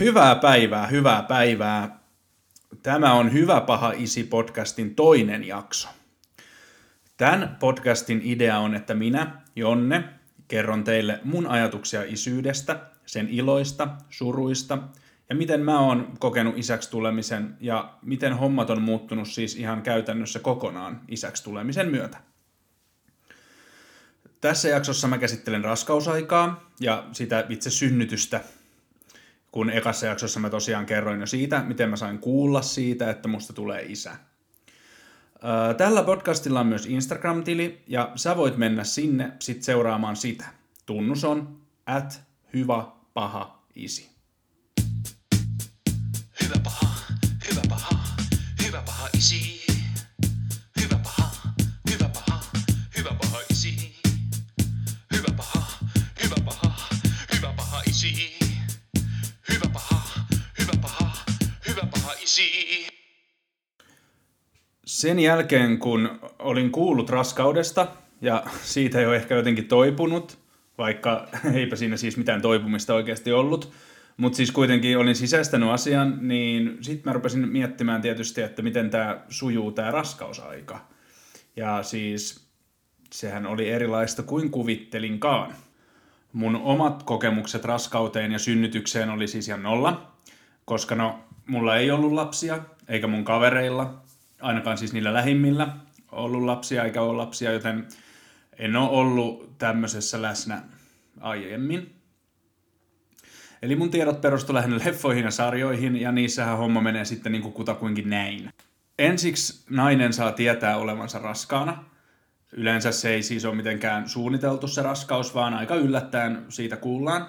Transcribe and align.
Hyvää 0.00 0.34
päivää, 0.34 0.86
hyvää 0.86 1.22
päivää. 1.22 1.98
Tämä 2.82 3.12
on 3.12 3.32
Hyvä 3.32 3.60
paha 3.60 3.92
isi 3.96 4.24
podcastin 4.24 4.94
toinen 4.94 5.44
jakso. 5.44 5.88
Tämän 7.16 7.56
podcastin 7.60 8.20
idea 8.24 8.58
on, 8.58 8.74
että 8.74 8.94
minä, 8.94 9.42
Jonne, 9.56 10.04
kerron 10.48 10.84
teille 10.84 11.20
mun 11.24 11.46
ajatuksia 11.46 12.02
isyydestä, 12.02 12.80
sen 13.06 13.28
iloista, 13.28 13.88
suruista 14.10 14.78
ja 15.28 15.34
miten 15.34 15.60
mä 15.60 15.80
oon 15.80 16.14
kokenut 16.18 16.58
isäksi 16.58 16.90
tulemisen 16.90 17.56
ja 17.60 17.94
miten 18.02 18.32
hommat 18.32 18.70
on 18.70 18.82
muuttunut 18.82 19.28
siis 19.28 19.56
ihan 19.56 19.82
käytännössä 19.82 20.38
kokonaan 20.38 21.00
isäksi 21.08 21.44
tulemisen 21.44 21.90
myötä. 21.90 22.18
Tässä 24.40 24.68
jaksossa 24.68 25.08
mä 25.08 25.18
käsittelen 25.18 25.64
raskausaikaa 25.64 26.70
ja 26.80 27.04
sitä 27.12 27.46
itse 27.48 27.70
synnytystä 27.70 28.40
kun 29.54 29.70
ekassa 29.70 30.06
jaksossa 30.06 30.40
mä 30.40 30.50
tosiaan 30.50 30.86
kerroin 30.86 31.20
jo 31.20 31.26
siitä, 31.26 31.62
miten 31.62 31.90
mä 31.90 31.96
sain 31.96 32.18
kuulla 32.18 32.62
siitä, 32.62 33.10
että 33.10 33.28
musta 33.28 33.52
tulee 33.52 33.82
isä. 33.82 34.16
Tällä 35.76 36.02
podcastilla 36.02 36.60
on 36.60 36.66
myös 36.66 36.86
Instagram-tili, 36.86 37.82
ja 37.86 38.12
sä 38.16 38.36
voit 38.36 38.56
mennä 38.56 38.84
sinne 38.84 39.32
sit 39.38 39.62
seuraamaan 39.62 40.16
sitä. 40.16 40.44
Tunnus 40.86 41.24
on 41.24 41.60
at 41.86 42.22
hyvä 42.52 42.86
paha 43.14 43.64
isi. 43.74 44.10
Paha 48.86 49.08
isi. 49.16 49.63
Isi. 62.38 62.86
Sen 64.86 65.18
jälkeen, 65.18 65.78
kun 65.78 66.20
olin 66.38 66.70
kuullut 66.70 67.10
raskaudesta 67.10 67.86
ja 68.20 68.44
siitä 68.62 68.98
ole 68.98 69.16
ehkä 69.16 69.34
jotenkin 69.34 69.68
toipunut, 69.68 70.38
vaikka 70.78 71.28
eipä 71.54 71.76
siinä 71.76 71.96
siis 71.96 72.16
mitään 72.16 72.42
toipumista 72.42 72.94
oikeasti 72.94 73.32
ollut, 73.32 73.72
mutta 74.16 74.36
siis 74.36 74.50
kuitenkin 74.50 74.98
olin 74.98 75.16
sisäistänyt 75.16 75.68
asian, 75.68 76.28
niin 76.28 76.78
sitten 76.80 77.10
mä 77.10 77.12
rupesin 77.12 77.48
miettimään 77.48 78.02
tietysti, 78.02 78.42
että 78.42 78.62
miten 78.62 78.90
tämä 78.90 79.20
sujuu 79.28 79.72
tämä 79.72 79.90
raskausaika. 79.90 80.86
Ja 81.56 81.82
siis 81.82 82.48
sehän 83.12 83.46
oli 83.46 83.70
erilaista 83.70 84.22
kuin 84.22 84.50
kuvittelinkaan. 84.50 85.54
Mun 86.32 86.56
omat 86.56 87.02
kokemukset 87.02 87.64
raskauteen 87.64 88.32
ja 88.32 88.38
synnytykseen 88.38 89.10
oli 89.10 89.28
siis 89.28 89.48
ihan 89.48 89.62
nolla, 89.62 90.12
koska 90.64 90.94
no, 90.94 91.24
mulla 91.46 91.76
ei 91.76 91.90
ollut 91.90 92.12
lapsia, 92.12 92.58
eikä 92.88 93.06
mun 93.06 93.24
kavereilla, 93.24 94.02
ainakaan 94.40 94.78
siis 94.78 94.92
niillä 94.92 95.12
lähimmillä, 95.12 95.68
ollut 96.12 96.42
lapsia 96.42 96.84
eikä 96.84 97.02
ole 97.02 97.16
lapsia, 97.16 97.52
joten 97.52 97.88
en 98.58 98.76
ole 98.76 98.90
ollut 98.90 99.58
tämmöisessä 99.58 100.22
läsnä 100.22 100.62
aiemmin. 101.20 101.94
Eli 103.62 103.76
mun 103.76 103.90
tiedot 103.90 104.20
perustu 104.20 104.54
lähinnä 104.54 104.80
leffoihin 104.84 105.24
ja 105.24 105.30
sarjoihin, 105.30 106.00
ja 106.00 106.12
niissähän 106.12 106.58
homma 106.58 106.80
menee 106.80 107.04
sitten 107.04 107.32
niin 107.32 107.42
kuin 107.42 107.54
kutakuinkin 107.54 108.10
näin. 108.10 108.50
Ensiksi 108.98 109.64
nainen 109.70 110.12
saa 110.12 110.32
tietää 110.32 110.76
olevansa 110.76 111.18
raskaana. 111.18 111.84
Yleensä 112.52 112.92
se 112.92 113.14
ei 113.14 113.22
siis 113.22 113.44
ole 113.44 113.54
mitenkään 113.54 114.08
suunniteltu 114.08 114.68
se 114.68 114.82
raskaus, 114.82 115.34
vaan 115.34 115.54
aika 115.54 115.74
yllättäen 115.74 116.44
siitä 116.48 116.76
kuullaan. 116.76 117.28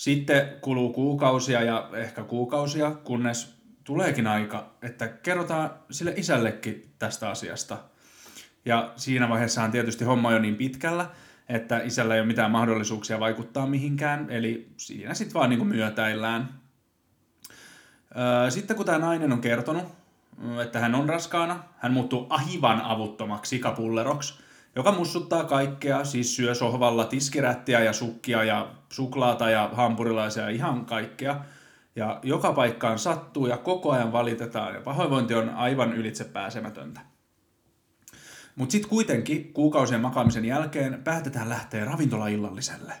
Sitten 0.00 0.48
kuluu 0.60 0.92
kuukausia 0.92 1.62
ja 1.62 1.90
ehkä 1.94 2.22
kuukausia, 2.22 2.90
kunnes 2.90 3.54
tuleekin 3.84 4.26
aika, 4.26 4.72
että 4.82 5.08
kerrotaan 5.08 5.70
sille 5.90 6.14
isällekin 6.16 6.94
tästä 6.98 7.30
asiasta. 7.30 7.78
Ja 8.64 8.92
siinä 8.96 9.28
vaiheessa 9.28 9.62
on 9.62 9.70
tietysti 9.70 10.04
homma 10.04 10.32
jo 10.32 10.38
niin 10.38 10.56
pitkällä, 10.56 11.06
että 11.48 11.78
isällä 11.78 12.14
ei 12.14 12.20
ole 12.20 12.26
mitään 12.26 12.50
mahdollisuuksia 12.50 13.20
vaikuttaa 13.20 13.66
mihinkään, 13.66 14.30
eli 14.30 14.72
siinä 14.76 15.14
sitten 15.14 15.34
vaan 15.34 15.50
niin 15.50 15.66
myötäillään. 15.66 16.48
Sitten 18.48 18.76
kun 18.76 18.86
tämä 18.86 18.98
nainen 18.98 19.32
on 19.32 19.40
kertonut, 19.40 19.84
että 20.62 20.80
hän 20.80 20.94
on 20.94 21.08
raskaana, 21.08 21.62
hän 21.78 21.92
muuttuu 21.92 22.26
aivan 22.30 22.80
avuttomaksi 22.80 23.58
kapulleroksi, 23.58 24.34
joka 24.76 24.92
mussuttaa 24.92 25.44
kaikkea, 25.44 26.04
siis 26.04 26.36
syö 26.36 26.54
sohvalla 26.54 27.04
tiskirättiä 27.04 27.80
ja 27.80 27.92
sukkia 27.92 28.44
ja 28.44 28.74
suklaata 28.88 29.50
ja 29.50 29.70
hampurilaisia 29.72 30.42
ja 30.42 30.48
ihan 30.48 30.86
kaikkea. 30.86 31.44
Ja 31.96 32.20
joka 32.22 32.52
paikkaan 32.52 32.98
sattuu 32.98 33.46
ja 33.46 33.56
koko 33.56 33.90
ajan 33.90 34.12
valitetaan 34.12 34.74
ja 34.74 34.80
pahoinvointi 34.80 35.34
on 35.34 35.48
aivan 35.48 35.92
ylitse 35.92 36.24
pääsemätöntä. 36.24 37.00
Mutta 38.56 38.72
sitten 38.72 38.90
kuitenkin 38.90 39.52
kuukausien 39.52 40.00
makaamisen 40.00 40.44
jälkeen 40.44 41.00
päätetään 41.04 41.48
lähteä 41.48 41.84
ravintolaillalliselle. 41.84 42.94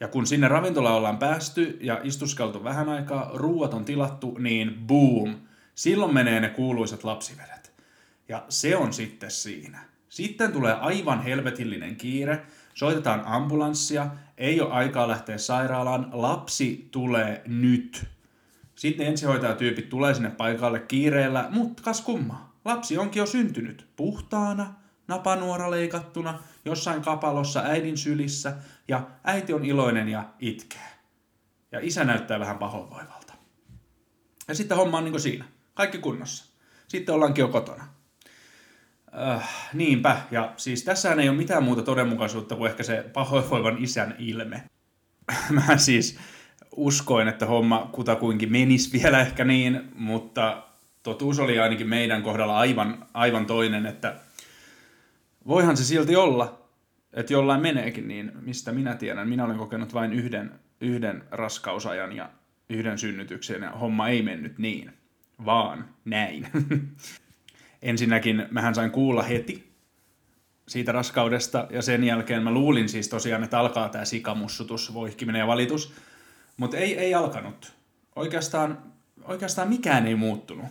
Ja 0.00 0.08
kun 0.08 0.26
sinne 0.26 0.48
ravintolaan 0.48 0.94
ollaan 0.94 1.18
päästy 1.18 1.78
ja 1.80 2.00
istuskeltu 2.02 2.64
vähän 2.64 2.88
aikaa, 2.88 3.30
ruuat 3.34 3.74
on 3.74 3.84
tilattu, 3.84 4.36
niin 4.38 4.74
boom, 4.86 5.34
silloin 5.74 6.14
menee 6.14 6.40
ne 6.40 6.48
kuuluisat 6.48 7.04
lapsivedet. 7.04 7.72
Ja 8.28 8.44
se 8.48 8.76
on 8.76 8.92
sitten 8.92 9.30
siinä. 9.30 9.95
Sitten 10.16 10.52
tulee 10.52 10.72
aivan 10.72 11.22
helvetillinen 11.22 11.96
kiire, 11.96 12.46
soitetaan 12.74 13.22
ambulanssia, 13.24 14.06
ei 14.38 14.60
ole 14.60 14.72
aikaa 14.72 15.08
lähteä 15.08 15.38
sairaalaan, 15.38 16.08
lapsi 16.12 16.88
tulee 16.90 17.42
nyt. 17.46 18.06
Sitten 18.74 19.06
ensihoitajatyypit 19.06 19.88
tulee 19.88 20.14
sinne 20.14 20.30
paikalle 20.30 20.80
kiireellä, 20.80 21.48
mutta 21.50 21.82
kas 21.82 22.00
kumma, 22.00 22.52
lapsi 22.64 22.98
onkin 22.98 23.20
jo 23.20 23.26
syntynyt, 23.26 23.86
puhtaana, 23.96 24.74
napanuora 25.08 25.70
leikattuna, 25.70 26.42
jossain 26.64 27.02
kapalossa 27.02 27.60
äidin 27.60 27.96
sylissä, 27.96 28.56
ja 28.88 29.06
äiti 29.24 29.52
on 29.52 29.64
iloinen 29.64 30.08
ja 30.08 30.24
itkee. 30.38 30.88
Ja 31.72 31.80
isä 31.82 32.04
näyttää 32.04 32.40
vähän 32.40 32.58
pahoinvoivalta. 32.58 33.32
Ja 34.48 34.54
sitten 34.54 34.76
homma 34.76 34.98
on 34.98 35.04
niin 35.04 35.20
siinä. 35.20 35.44
Kaikki 35.74 35.98
kunnossa. 35.98 36.44
Sitten 36.88 37.14
ollaankin 37.14 37.42
jo 37.42 37.48
kotona. 37.48 37.95
Äh, 39.18 39.70
niinpä, 39.72 40.16
ja 40.30 40.52
siis 40.56 40.84
tässä 40.84 41.12
ei 41.12 41.28
ole 41.28 41.36
mitään 41.36 41.64
muuta 41.64 41.82
todenmukaisuutta 41.82 42.56
kuin 42.56 42.70
ehkä 42.70 42.82
se 42.82 43.04
pahoinvoivan 43.12 43.76
isän 43.78 44.14
ilme. 44.18 44.62
Mä 45.50 45.76
siis 45.76 46.18
uskoin, 46.76 47.28
että 47.28 47.46
homma 47.46 47.88
kutakuinkin 47.92 48.52
menisi 48.52 49.02
vielä 49.02 49.20
ehkä 49.20 49.44
niin, 49.44 49.88
mutta 49.94 50.62
totuus 51.02 51.38
oli 51.38 51.58
ainakin 51.58 51.88
meidän 51.88 52.22
kohdalla 52.22 52.58
aivan, 52.58 53.06
aivan 53.14 53.46
toinen, 53.46 53.86
että 53.86 54.16
voihan 55.46 55.76
se 55.76 55.84
silti 55.84 56.16
olla, 56.16 56.68
että 57.12 57.32
jollain 57.32 57.62
meneekin, 57.62 58.08
niin 58.08 58.32
mistä 58.40 58.72
minä 58.72 58.94
tiedän. 58.94 59.28
Minä 59.28 59.44
olen 59.44 59.58
kokenut 59.58 59.94
vain 59.94 60.12
yhden, 60.12 60.52
yhden 60.80 61.24
raskausajan 61.30 62.16
ja 62.16 62.30
yhden 62.68 62.98
synnytyksen 62.98 63.62
ja 63.62 63.70
homma 63.70 64.08
ei 64.08 64.22
mennyt 64.22 64.58
niin, 64.58 64.92
vaan 65.44 65.88
näin. 66.04 66.48
Ensinnäkin 67.86 68.46
mähän 68.50 68.74
sain 68.74 68.90
kuulla 68.90 69.22
heti 69.22 69.72
siitä 70.68 70.92
raskaudesta 70.92 71.66
ja 71.70 71.82
sen 71.82 72.04
jälkeen 72.04 72.42
mä 72.42 72.50
luulin 72.50 72.88
siis 72.88 73.08
tosiaan, 73.08 73.44
että 73.44 73.58
alkaa 73.58 73.88
tämä 73.88 74.04
sikamussutus, 74.04 74.94
voihkiminen 74.94 75.38
ja 75.38 75.46
valitus, 75.46 75.92
mutta 76.56 76.76
ei, 76.76 76.98
ei 76.98 77.14
alkanut. 77.14 77.72
Oikeastaan, 78.16 78.92
oikeastaan 79.24 79.68
mikään 79.68 80.06
ei 80.06 80.14
muuttunut. 80.14 80.66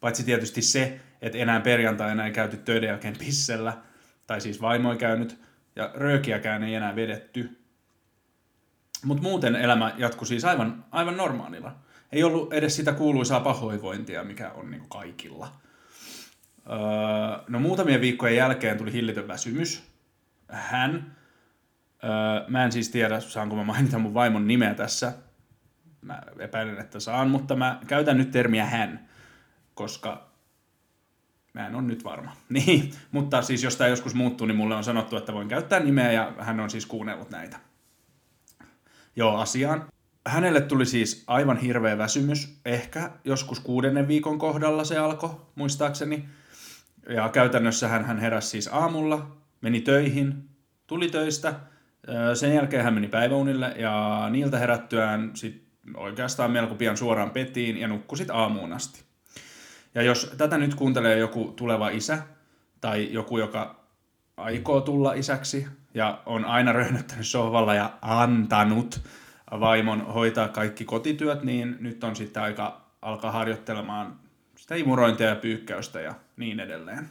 Paitsi 0.00 0.24
tietysti 0.24 0.62
se, 0.62 1.00
että 1.22 1.38
enää 1.38 1.60
perjantaina 1.60 2.26
ei 2.26 2.32
käyty 2.32 2.56
töiden 2.56 2.88
jälkeen 2.88 3.16
pissellä, 3.18 3.76
tai 4.26 4.40
siis 4.40 4.60
vaimo 4.60 4.92
ei 4.92 4.98
käynyt, 4.98 5.38
ja 5.76 5.90
röökiäkään 5.94 6.62
ei 6.62 6.74
enää 6.74 6.96
vedetty. 6.96 7.58
Mutta 9.04 9.22
muuten 9.22 9.56
elämä 9.56 9.94
jatkui 9.98 10.26
siis 10.26 10.44
aivan, 10.44 10.84
aivan 10.90 11.16
normaalilla. 11.16 11.76
Ei 12.12 12.24
ollut 12.24 12.52
edes 12.52 12.76
sitä 12.76 12.92
kuuluisaa 12.92 13.40
pahoinvointia, 13.40 14.24
mikä 14.24 14.50
on 14.50 14.70
niin 14.70 14.88
kaikilla. 14.88 15.65
Öö, 16.70 17.44
no 17.48 17.60
muutamien 17.60 18.00
viikkojen 18.00 18.36
jälkeen 18.36 18.78
tuli 18.78 18.92
hillitön 18.92 19.28
väsymys. 19.28 19.82
Hän, 20.48 21.16
öö, 22.04 22.10
mä 22.48 22.64
en 22.64 22.72
siis 22.72 22.88
tiedä, 22.88 23.20
saanko 23.20 23.56
mä 23.56 23.64
mainita 23.64 23.98
mun 23.98 24.14
vaimon 24.14 24.48
nimeä 24.48 24.74
tässä. 24.74 25.12
Mä 26.00 26.22
epäilen, 26.38 26.78
että 26.78 27.00
saan, 27.00 27.30
mutta 27.30 27.56
mä 27.56 27.80
käytän 27.86 28.18
nyt 28.18 28.30
termiä 28.30 28.66
hän, 28.66 29.08
koska 29.74 30.26
Mä 31.56 31.66
en 31.66 31.74
ole 31.74 31.82
nyt 31.82 32.04
varma. 32.04 32.36
Niin, 32.48 32.92
mutta 33.12 33.42
siis 33.42 33.62
jos 33.62 33.76
tämä 33.76 33.88
joskus 33.88 34.14
muuttuu, 34.14 34.46
niin 34.46 34.56
mulle 34.56 34.74
on 34.74 34.84
sanottu, 34.84 35.16
että 35.16 35.32
voin 35.32 35.48
käyttää 35.48 35.80
nimeä 35.80 36.12
ja 36.12 36.32
hän 36.38 36.60
on 36.60 36.70
siis 36.70 36.86
kuunnellut 36.86 37.30
näitä. 37.30 37.56
Joo, 39.16 39.36
asiaan. 39.36 39.86
Hänelle 40.26 40.60
tuli 40.60 40.86
siis 40.86 41.24
aivan 41.26 41.56
hirveä 41.56 41.98
väsymys. 41.98 42.60
Ehkä 42.64 43.10
joskus 43.24 43.60
kuudennen 43.60 44.08
viikon 44.08 44.38
kohdalla 44.38 44.84
se 44.84 44.98
alkoi, 44.98 45.30
muistaakseni. 45.54 46.28
Ja 47.08 47.28
käytännössä 47.28 47.88
hän, 47.88 48.04
hän 48.04 48.18
heräsi 48.18 48.48
siis 48.48 48.68
aamulla, 48.72 49.36
meni 49.60 49.80
töihin, 49.80 50.48
tuli 50.86 51.08
töistä. 51.08 51.54
Sen 52.34 52.54
jälkeen 52.54 52.84
hän 52.84 52.94
meni 52.94 53.08
päiväunille 53.08 53.74
ja 53.76 54.26
niiltä 54.30 54.58
herättyään 54.58 55.30
sit 55.34 55.66
oikeastaan 55.96 56.50
melko 56.50 56.74
pian 56.74 56.96
suoraan 56.96 57.30
petiin 57.30 57.76
ja 57.76 57.88
nukkusit 57.88 58.30
aamuun 58.30 58.72
asti. 58.72 59.04
Ja 59.94 60.02
jos 60.02 60.34
tätä 60.38 60.58
nyt 60.58 60.74
kuuntelee 60.74 61.18
joku 61.18 61.44
tuleva 61.56 61.88
isä 61.88 62.18
tai 62.80 63.12
joku, 63.12 63.38
joka 63.38 63.84
aikoo 64.36 64.80
tulla 64.80 65.12
isäksi 65.12 65.66
ja 65.94 66.22
on 66.26 66.44
aina 66.44 66.72
röhnöttänyt 66.72 67.26
sohvalla 67.26 67.74
ja 67.74 67.90
antanut 68.02 69.00
vaimon 69.60 70.06
hoitaa 70.06 70.48
kaikki 70.48 70.84
kotityöt, 70.84 71.42
niin 71.42 71.76
nyt 71.80 72.04
on 72.04 72.16
sitten 72.16 72.42
aika 72.42 72.80
alkaa 73.02 73.32
harjoittelemaan 73.32 74.16
sitä 74.56 74.74
imurointia 74.74 75.26
ja 75.26 75.36
pyykkäystä 75.36 76.00
ja 76.00 76.14
niin 76.36 76.60
edelleen. 76.60 77.10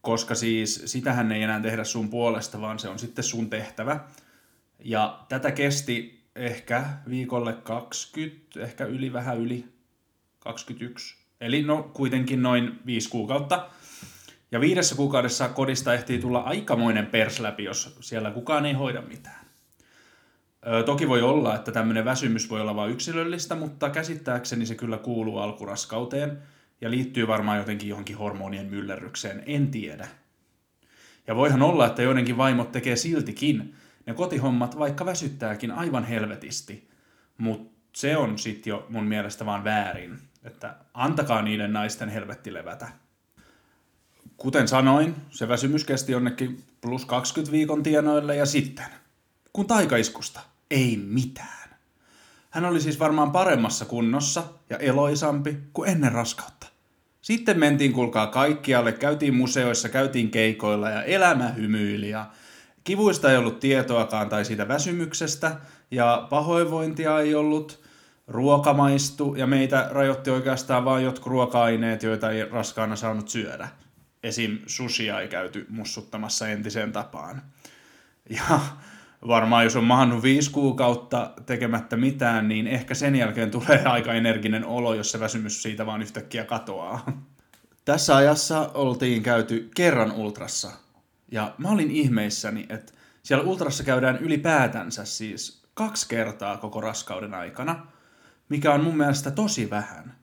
Koska 0.00 0.34
siis 0.34 0.82
sitähän 0.86 1.32
ei 1.32 1.42
enää 1.42 1.60
tehdä 1.60 1.84
sun 1.84 2.08
puolesta, 2.08 2.60
vaan 2.60 2.78
se 2.78 2.88
on 2.88 2.98
sitten 2.98 3.24
sun 3.24 3.50
tehtävä. 3.50 4.00
Ja 4.78 5.24
tätä 5.28 5.50
kesti 5.50 6.24
ehkä 6.36 6.84
viikolle 7.10 7.52
20, 7.52 8.60
ehkä 8.60 8.84
yli 8.84 9.12
vähän 9.12 9.38
yli 9.38 9.64
21. 10.38 11.16
Eli 11.40 11.62
no 11.62 11.90
kuitenkin 11.94 12.42
noin 12.42 12.78
5 12.86 13.08
kuukautta. 13.08 13.68
Ja 14.52 14.60
viidessä 14.60 14.94
kuukaudessa 14.94 15.48
kodista 15.48 15.94
ehtii 15.94 16.18
tulla 16.18 16.38
aikamoinen 16.38 17.06
pers 17.06 17.40
läpi, 17.40 17.64
jos 17.64 17.96
siellä 18.00 18.30
kukaan 18.30 18.66
ei 18.66 18.72
hoida 18.72 19.02
mitään. 19.02 19.46
Ö, 20.66 20.82
toki 20.82 21.08
voi 21.08 21.22
olla, 21.22 21.54
että 21.54 21.72
tämmöinen 21.72 22.04
väsymys 22.04 22.50
voi 22.50 22.60
olla 22.60 22.76
vain 22.76 22.92
yksilöllistä, 22.92 23.54
mutta 23.54 23.90
käsittääkseni 23.90 24.66
se 24.66 24.74
kyllä 24.74 24.98
kuuluu 24.98 25.38
alkuraskauteen 25.38 26.42
ja 26.80 26.90
liittyy 26.90 27.26
varmaan 27.26 27.58
jotenkin 27.58 27.88
johonkin 27.88 28.18
hormonien 28.18 28.66
myllerrykseen, 28.66 29.42
en 29.46 29.70
tiedä. 29.70 30.08
Ja 31.26 31.36
voihan 31.36 31.62
olla, 31.62 31.86
että 31.86 32.02
joidenkin 32.02 32.36
vaimot 32.36 32.72
tekee 32.72 32.96
siltikin 32.96 33.74
ne 34.06 34.14
kotihommat, 34.14 34.78
vaikka 34.78 35.06
väsyttääkin 35.06 35.72
aivan 35.72 36.04
helvetisti. 36.04 36.88
Mutta 37.38 37.78
se 37.92 38.16
on 38.16 38.38
sitten 38.38 38.70
jo 38.70 38.86
mun 38.88 39.04
mielestä 39.04 39.46
vaan 39.46 39.64
väärin, 39.64 40.18
että 40.44 40.76
antakaa 40.94 41.42
niiden 41.42 41.72
naisten 41.72 42.08
helvetti 42.08 42.54
levätä. 42.54 42.88
Kuten 44.36 44.68
sanoin, 44.68 45.16
se 45.30 45.48
väsymys 45.48 45.84
kesti 45.84 46.12
jonnekin 46.12 46.64
plus 46.80 47.04
20 47.04 47.52
viikon 47.52 47.82
tienoille 47.82 48.36
ja 48.36 48.46
sitten, 48.46 48.86
kun 49.52 49.66
taikaiskusta, 49.66 50.40
ei 50.70 50.96
mitään. 50.96 51.68
Hän 52.50 52.64
oli 52.64 52.80
siis 52.80 52.98
varmaan 52.98 53.32
paremmassa 53.32 53.84
kunnossa 53.84 54.44
ja 54.70 54.78
eloisampi 54.78 55.58
kuin 55.72 55.90
ennen 55.90 56.12
raskautta. 56.12 56.67
Sitten 57.28 57.58
mentiin 57.58 57.92
kulkaa 57.92 58.26
kaikkialle, 58.26 58.92
käytiin 58.92 59.34
museoissa, 59.34 59.88
käytiin 59.88 60.30
keikoilla 60.30 60.90
ja 60.90 61.02
elämä 61.02 61.48
hymyili 61.48 62.10
ja 62.10 62.26
kivuista 62.84 63.30
ei 63.30 63.36
ollut 63.36 63.60
tietoakaan 63.60 64.28
tai 64.28 64.44
siitä 64.44 64.68
väsymyksestä 64.68 65.56
ja 65.90 66.26
pahoinvointia 66.30 67.20
ei 67.20 67.34
ollut, 67.34 67.84
ruoka 68.28 68.74
maistu 68.74 69.34
ja 69.34 69.46
meitä 69.46 69.88
rajoitti 69.90 70.30
oikeastaan 70.30 70.84
vain 70.84 71.04
jotkut 71.04 71.26
ruoka-aineet, 71.26 72.02
joita 72.02 72.30
ei 72.30 72.44
raskaana 72.44 72.96
saanut 72.96 73.28
syödä. 73.28 73.68
Esim. 74.22 74.58
sushia 74.66 75.20
ei 75.20 75.28
käyty 75.28 75.66
mussuttamassa 75.68 76.48
entiseen 76.48 76.92
tapaan. 76.92 77.42
Ja 78.30 78.60
varmaan 79.26 79.64
jos 79.64 79.76
on 79.76 79.84
mahannut 79.84 80.22
viisi 80.22 80.50
kuukautta 80.50 81.30
tekemättä 81.46 81.96
mitään, 81.96 82.48
niin 82.48 82.66
ehkä 82.66 82.94
sen 82.94 83.16
jälkeen 83.16 83.50
tulee 83.50 83.82
aika 83.96 84.12
energinen 84.12 84.66
olo, 84.66 84.94
jos 84.94 85.10
se 85.10 85.20
väsymys 85.20 85.62
siitä 85.62 85.86
vaan 85.86 86.02
yhtäkkiä 86.02 86.44
katoaa. 86.44 87.22
Tässä 87.84 88.16
ajassa 88.16 88.70
oltiin 88.74 89.22
käyty 89.22 89.70
kerran 89.74 90.12
ultrassa. 90.12 90.70
Ja 91.32 91.54
mä 91.58 91.70
olin 91.70 91.90
ihmeissäni, 91.90 92.66
että 92.68 92.92
siellä 93.22 93.44
ultrassa 93.44 93.84
käydään 93.84 94.16
ylipäätänsä 94.16 95.04
siis 95.04 95.62
kaksi 95.74 96.08
kertaa 96.08 96.56
koko 96.56 96.80
raskauden 96.80 97.34
aikana, 97.34 97.86
mikä 98.48 98.72
on 98.72 98.84
mun 98.84 98.96
mielestä 98.96 99.30
tosi 99.30 99.70
vähän. 99.70 100.14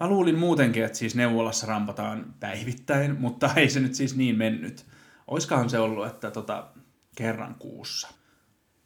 Mä 0.00 0.08
luulin 0.08 0.38
muutenkin, 0.38 0.84
että 0.84 0.98
siis 0.98 1.14
neuvolassa 1.14 1.66
rampataan 1.66 2.34
päivittäin, 2.40 3.20
mutta 3.20 3.50
ei 3.56 3.70
se 3.70 3.80
nyt 3.80 3.94
siis 3.94 4.16
niin 4.16 4.36
mennyt. 4.36 4.86
Oiskahan 5.26 5.70
se 5.70 5.78
ollut, 5.78 6.06
että 6.06 6.30
tota, 6.30 6.66
kerran 7.16 7.54
kuussa. 7.54 8.08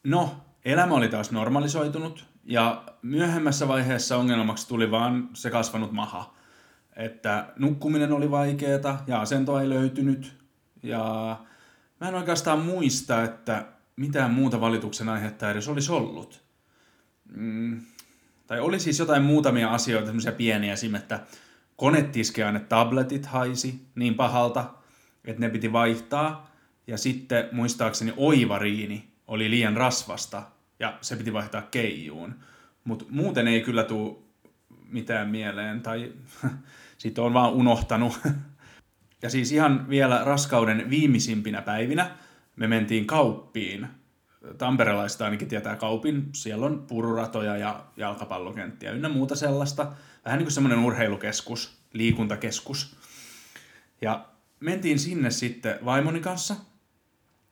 No, 0.05 0.37
elämä 0.65 0.95
oli 0.95 1.09
taas 1.09 1.31
normalisoitunut 1.31 2.27
ja 2.45 2.85
myöhemmässä 3.03 3.69
vaiheessa 3.69 4.17
ongelmaksi 4.17 4.69
tuli 4.69 4.91
vaan 4.91 5.29
se 5.35 5.51
kasvanut 5.51 5.93
maha. 5.93 6.35
Että 6.97 7.53
nukkuminen 7.57 8.13
oli 8.13 8.31
vaikeeta 8.31 8.99
ja 9.07 9.21
asento 9.21 9.61
ei 9.61 9.69
löytynyt 9.69 10.39
ja 10.83 11.37
mä 12.01 12.09
en 12.09 12.15
oikeastaan 12.15 12.59
muista, 12.61 13.23
että 13.23 13.67
mitään 13.97 14.31
muuta 14.31 14.61
valituksen 14.61 15.09
aihetta 15.09 15.51
edes 15.51 15.69
olisi 15.69 15.93
ollut. 15.93 16.43
Mm, 17.37 17.81
tai 18.47 18.61
oli 18.61 18.81
siis 18.81 18.99
jotain 18.99 19.23
muutamia 19.23 19.71
asioita, 19.71 20.07
semmoisia 20.07 20.33
pieniä 20.33 20.73
esim. 20.73 20.95
että 20.95 21.21
konetiskeä 21.77 22.53
ne 22.53 22.61
tabletit 22.61 23.27
haisi 23.27 23.87
niin 23.95 24.15
pahalta, 24.15 24.75
että 25.25 25.41
ne 25.41 25.49
piti 25.49 25.73
vaihtaa. 25.73 26.51
Ja 26.87 26.99
sitten 26.99 27.49
muistaakseni 27.53 28.15
oivariini 28.17 29.09
oli 29.29 29.51
liian 29.51 29.77
rasvasta 29.77 30.43
ja 30.79 30.99
se 31.01 31.17
piti 31.17 31.33
vaihtaa 31.33 31.63
keijuun. 31.63 32.35
Mutta 32.85 33.05
muuten 33.11 33.49
ei 33.49 33.61
kyllä 33.61 33.85
tule 33.85 34.17
mitään 34.89 35.29
mieleen 35.29 35.81
tai 35.81 36.13
sitten 36.99 37.25
on 37.25 37.35
vaan 37.35 37.53
unohtanut. 37.53 38.21
Ja 39.23 39.31
siis 39.31 39.53
ihan 39.53 39.89
vielä 39.89 40.25
raskauden 40.25 40.91
viimeisimpinä 40.91 41.63
päivinä 41.63 42.11
me 42.59 42.67
mentiin 42.67 43.07
kauppiin. 43.07 43.89
Tamperelaista 44.59 45.25
ainakin 45.25 45.49
tietää 45.49 45.77
kaupin. 45.77 46.29
Siellä 46.33 46.67
on 46.67 46.85
pururatoja 46.89 47.57
ja 47.57 47.85
jalkapallokenttiä 47.97 48.91
ynnä 48.91 49.09
muuta 49.09 49.37
sellaista. 49.37 49.93
Vähän 50.25 50.39
niin 50.39 50.45
kuin 50.45 50.53
semmoinen 50.53 50.79
urheilukeskus, 50.79 51.79
liikuntakeskus. 51.93 52.97
Ja 54.01 54.27
mentiin 54.61 54.99
sinne 54.99 55.31
sitten 55.31 55.79
vaimoni 55.85 56.21
kanssa, 56.21 56.57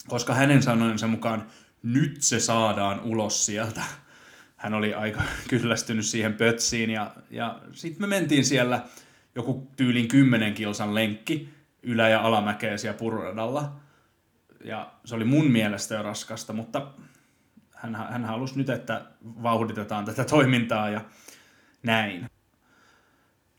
koska 0.08 0.34
hänen 0.34 0.62
sanojensa 0.62 1.06
mukaan 1.06 1.46
nyt 1.86 2.22
se 2.22 2.40
saadaan 2.40 3.00
ulos 3.00 3.46
sieltä. 3.46 3.82
Hän 4.56 4.74
oli 4.74 4.94
aika 4.94 5.22
kyllästynyt 5.50 6.06
siihen 6.06 6.34
pötsiin 6.34 6.90
ja, 6.90 7.10
ja 7.30 7.60
sitten 7.72 8.02
me 8.02 8.06
mentiin 8.06 8.44
siellä 8.44 8.84
joku 9.34 9.70
tyylin 9.76 10.08
10 10.08 10.54
kilsan 10.54 10.94
lenkki 10.94 11.48
ylä- 11.82 12.08
ja 12.08 12.20
alamäkeä 12.20 12.76
siellä 12.76 12.98
pururadalla. 12.98 13.72
Ja 14.64 14.92
se 15.04 15.14
oli 15.14 15.24
mun 15.24 15.50
mielestä 15.50 15.94
jo 15.94 16.02
raskasta, 16.02 16.52
mutta 16.52 16.86
hän, 17.74 17.94
hän 17.94 18.24
halusi 18.24 18.58
nyt, 18.58 18.70
että 18.70 19.06
vauhditetaan 19.24 20.04
tätä 20.04 20.24
toimintaa 20.24 20.90
ja 20.90 21.00
näin. 21.82 22.30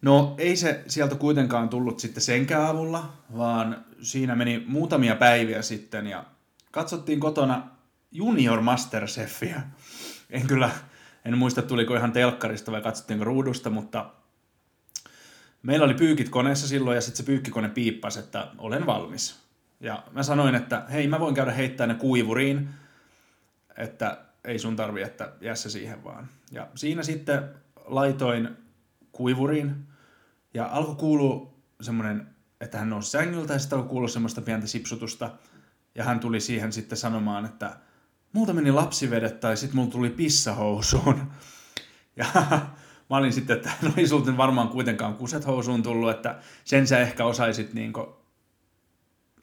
No 0.02 0.36
ei 0.38 0.56
se 0.56 0.84
sieltä 0.88 1.16
kuitenkaan 1.16 1.70
tullut 1.70 2.00
sitten 2.00 2.24
senkään 2.24 2.66
avulla, 2.66 3.14
vaan 3.38 3.86
siinä 4.02 4.36
meni 4.36 4.64
muutamia 4.68 5.16
päiviä 5.16 5.62
sitten 5.62 6.08
ja 6.08 6.26
katsottiin 6.72 7.20
kotona 7.20 7.77
Junior 8.12 8.62
Masterchefia. 8.62 9.62
En 10.30 10.48
kyllä, 10.48 10.70
en 11.26 11.38
muista 11.38 11.62
tuliko 11.62 11.96
ihan 11.96 12.12
telkkarista 12.12 12.72
vai 12.72 12.82
katsottiinko 12.82 13.26
ruudusta, 13.26 13.70
mutta 13.70 14.12
meillä 15.64 15.86
oli 15.86 15.94
pyykit 15.94 16.30
koneessa 16.30 16.68
silloin 16.68 16.96
ja 16.96 17.02
sitten 17.02 17.18
se 17.18 17.24
pyykkikone 17.24 17.70
piippasi, 17.70 18.20
että 18.20 18.48
olen 18.58 18.86
valmis. 18.86 19.40
Ja 19.80 20.04
mä 20.12 20.24
sanoin, 20.24 20.56
että 20.56 20.86
hei 20.92 21.08
mä 21.08 21.20
voin 21.20 21.36
käydä 21.36 21.52
heittämään 21.52 21.98
ne 21.98 22.02
kuivuriin, 22.02 22.70
että 23.78 24.18
ei 24.44 24.60
sun 24.60 24.76
tarvi, 24.76 25.02
että 25.02 25.34
jää 25.42 25.56
se 25.56 25.70
siihen 25.70 26.04
vaan. 26.04 26.28
Ja 26.52 26.68
siinä 26.76 27.04
sitten 27.04 27.50
laitoin 27.86 28.58
kuivuriin 29.12 29.76
ja 30.54 30.66
alkoi 30.72 30.96
kuulua 30.96 31.54
semmoinen, 31.82 32.28
että 32.62 32.78
hän 32.78 32.90
nousi 32.90 33.12
sängyltä 33.12 33.54
ja 33.54 33.60
sitten 33.60 33.78
alkoi 33.78 33.90
kuulua 33.90 34.08
semmoista 34.08 34.42
pientä 34.42 34.68
sipsutusta. 34.68 35.32
Ja 35.96 36.04
hän 36.04 36.20
tuli 36.20 36.40
siihen 36.40 36.74
sitten 36.74 36.98
sanomaan, 36.98 37.46
että 37.46 37.78
multa 38.34 38.54
meni 38.54 38.72
lapsivedet 38.72 39.40
tai 39.40 39.58
sitten 39.58 39.76
mulla 39.76 39.92
tuli 39.92 40.10
pissahousuun. 40.10 41.32
Ja 42.16 42.26
mä 43.10 43.18
olin 43.18 43.34
sitten, 43.34 43.58
että 43.58 43.72
no 43.82 43.92
ei 43.98 44.08
sulta 44.08 44.38
varmaan 44.38 44.70
kuitenkaan 44.70 45.16
kuset 45.16 45.48
housuun 45.48 45.84
tullut, 45.84 46.10
että 46.10 46.40
sen 46.66 46.88
sä 46.88 47.00
ehkä 47.00 47.26
osaisit 47.26 47.74
niinku, 47.74 48.16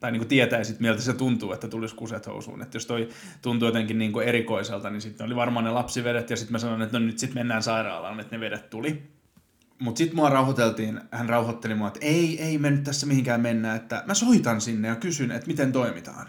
tai 0.01 0.13
niinku 0.13 0.29
tietäisit, 0.29 0.81
miltä 0.81 1.03
se 1.03 1.13
tuntuu, 1.13 1.53
että 1.53 1.69
tulisi 1.69 1.95
kuset 1.95 2.27
housuun. 2.27 2.63
Että 2.63 2.77
jos 2.77 2.87
toi 2.87 3.09
tuntuu 3.43 3.69
jotenkin 3.69 3.99
niinku 3.99 4.21
erikoiselta, 4.21 4.91
niin 4.91 5.01
sitten 5.01 5.27
oli 5.27 5.37
varmaan 5.37 5.65
ne 5.65 5.71
lapsivedet 5.71 6.31
ja 6.31 6.37
sitten 6.37 6.53
mä 6.53 6.59
sanoin, 6.59 6.83
että 6.83 6.99
no 6.99 7.07
nyt 7.07 7.19
sitten 7.19 7.41
mennään 7.41 7.63
sairaalaan, 7.63 8.21
että 8.21 8.37
ne 8.37 8.41
vedet 8.41 8.71
tuli. 8.71 9.03
Mutta 9.79 9.99
sitten 9.99 10.17
mua 10.17 10.31
rauhoiteltiin, 10.31 11.01
hän 11.11 11.29
rauhoitteli 11.29 11.75
mua, 11.75 11.89
että 11.89 12.01
ei, 12.03 12.43
ei 12.43 12.59
me 12.59 12.71
nyt 12.71 12.85
tässä 12.85 13.07
mihinkään 13.07 13.41
mennä, 13.41 13.75
että 13.75 14.03
mä 14.07 14.15
soitan 14.15 14.61
sinne 14.61 14.89
ja 14.89 14.97
kysyn, 14.97 15.31
että 15.31 15.47
miten 15.47 15.73
toimitaan. 15.73 16.29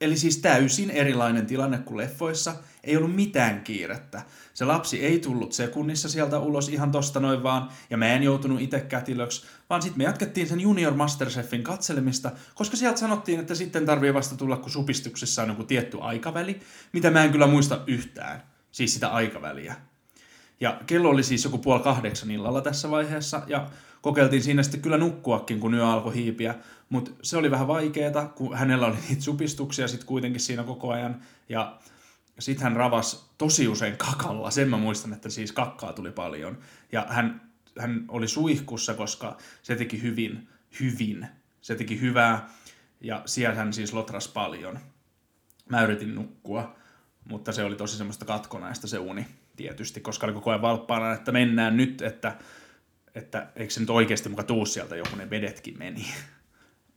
Eli 0.00 0.16
siis 0.16 0.38
täysin 0.38 0.90
erilainen 0.90 1.46
tilanne 1.46 1.78
kuin 1.78 1.96
leffoissa. 1.96 2.54
Ei 2.84 2.96
ollut 2.96 3.14
mitään 3.14 3.60
kiirettä. 3.60 4.22
Se 4.54 4.64
lapsi 4.64 5.04
ei 5.04 5.18
tullut 5.18 5.52
sekunnissa 5.52 6.08
sieltä 6.08 6.38
ulos 6.38 6.68
ihan 6.68 6.90
tosta 6.90 7.20
noin 7.20 7.42
vaan, 7.42 7.68
ja 7.90 7.96
mä 7.96 8.06
en 8.06 8.22
joutunut 8.22 8.60
itse 8.60 8.80
kätilöksi, 8.80 9.46
vaan 9.70 9.82
sitten 9.82 9.98
me 9.98 10.04
jatkettiin 10.04 10.48
sen 10.48 10.60
Junior 10.60 10.94
Masterchefin 10.94 11.62
katselemista, 11.62 12.32
koska 12.54 12.76
sieltä 12.76 12.98
sanottiin, 12.98 13.40
että 13.40 13.54
sitten 13.54 13.86
tarvii 13.86 14.14
vasta 14.14 14.36
tulla, 14.36 14.56
kun 14.56 14.70
supistuksessa 14.70 15.42
on 15.42 15.48
joku 15.48 15.64
tietty 15.64 15.98
aikaväli, 16.00 16.60
mitä 16.92 17.10
mä 17.10 17.24
en 17.24 17.32
kyllä 17.32 17.46
muista 17.46 17.80
yhtään. 17.86 18.42
Siis 18.72 18.94
sitä 18.94 19.08
aikaväliä. 19.08 19.76
Ja 20.60 20.80
kello 20.86 21.08
oli 21.08 21.22
siis 21.22 21.44
joku 21.44 21.58
puoli 21.58 21.82
kahdeksan 21.82 22.30
illalla 22.30 22.60
tässä 22.60 22.90
vaiheessa, 22.90 23.42
ja 23.46 23.68
kokeiltiin 24.06 24.42
siinä 24.42 24.62
sitten 24.62 24.82
kyllä 24.82 24.98
nukkuakin, 24.98 25.60
kun 25.60 25.74
yö 25.74 25.86
alkoi 25.86 26.14
hiipiä, 26.14 26.54
mutta 26.88 27.10
se 27.22 27.36
oli 27.36 27.50
vähän 27.50 27.66
vaikeeta, 27.66 28.26
kun 28.26 28.56
hänellä 28.56 28.86
oli 28.86 28.96
niitä 29.08 29.22
supistuksia 29.22 29.88
sitten 29.88 30.06
kuitenkin 30.06 30.40
siinä 30.40 30.62
koko 30.62 30.90
ajan, 30.90 31.22
ja 31.48 31.78
sitten 32.38 32.62
hän 32.62 32.76
ravas 32.76 33.30
tosi 33.38 33.68
usein 33.68 33.96
kakalla, 33.96 34.50
sen 34.50 34.68
mä 34.68 34.76
muistan, 34.76 35.12
että 35.12 35.30
siis 35.30 35.52
kakkaa 35.52 35.92
tuli 35.92 36.10
paljon, 36.10 36.58
ja 36.92 37.06
hän, 37.08 37.40
hän 37.78 38.04
oli 38.08 38.28
suihkussa, 38.28 38.94
koska 38.94 39.36
se 39.62 39.76
teki 39.76 40.02
hyvin, 40.02 40.48
hyvin, 40.80 41.26
se 41.60 41.74
teki 41.74 42.00
hyvää, 42.00 42.48
ja 43.00 43.22
siellä 43.24 43.56
hän 43.56 43.72
siis 43.72 43.92
lotras 43.92 44.28
paljon. 44.28 44.78
Mä 45.68 45.82
yritin 45.82 46.14
nukkua, 46.14 46.76
mutta 47.24 47.52
se 47.52 47.64
oli 47.64 47.76
tosi 47.76 47.96
semmoista 47.96 48.24
katkonaista 48.24 48.86
se 48.86 48.98
uni 48.98 49.26
tietysti, 49.56 50.00
koska 50.00 50.26
oli 50.26 50.34
koko 50.34 50.50
ajan 50.50 50.62
valppaana, 50.62 51.12
että 51.12 51.32
mennään 51.32 51.76
nyt, 51.76 52.02
että, 52.02 52.38
että 53.16 53.46
eikö 53.56 53.72
se 53.72 53.80
nyt 53.80 53.90
oikeasti 53.90 54.28
muka 54.28 54.42
tuu 54.42 54.66
sieltä 54.66 54.96
joku 54.96 55.16
ne 55.16 55.30
vedetkin 55.30 55.78
meni. 55.78 56.06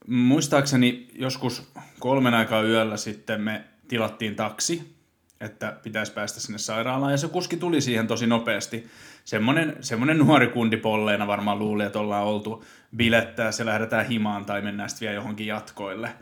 Muistaakseni 0.08 1.08
joskus 1.16 1.72
kolmen 2.00 2.34
aikaa 2.34 2.64
yöllä 2.64 2.98
sitten 2.98 3.42
me 3.42 3.64
tilattiin 3.88 4.36
taksi, 4.36 4.96
että 5.40 5.80
pitäisi 5.84 6.14
päästä 6.14 6.40
sinne 6.40 6.58
sairaalaan, 6.58 7.12
ja 7.12 7.18
se 7.18 7.28
kuski 7.28 7.58
tuli 7.58 7.82
siihen 7.82 8.08
tosi 8.08 8.28
nopeasti. 8.28 8.88
Semmoinen, 9.26 9.78
semmoinen 9.82 10.18
nuori 10.18 10.48
kundi 10.48 10.78
polleena 10.78 11.28
varmaan 11.28 11.60
luuli, 11.60 11.84
että 11.84 12.00
ollaan 12.00 12.26
oltu 12.26 12.66
bilettää, 12.96 13.52
se 13.52 13.66
lähdetään 13.66 14.08
himaan 14.08 14.46
tai 14.46 14.62
mennään 14.62 14.90
sitten 14.90 15.06
vielä 15.06 15.16
johonkin 15.16 15.48
jatkoille. 15.48 16.14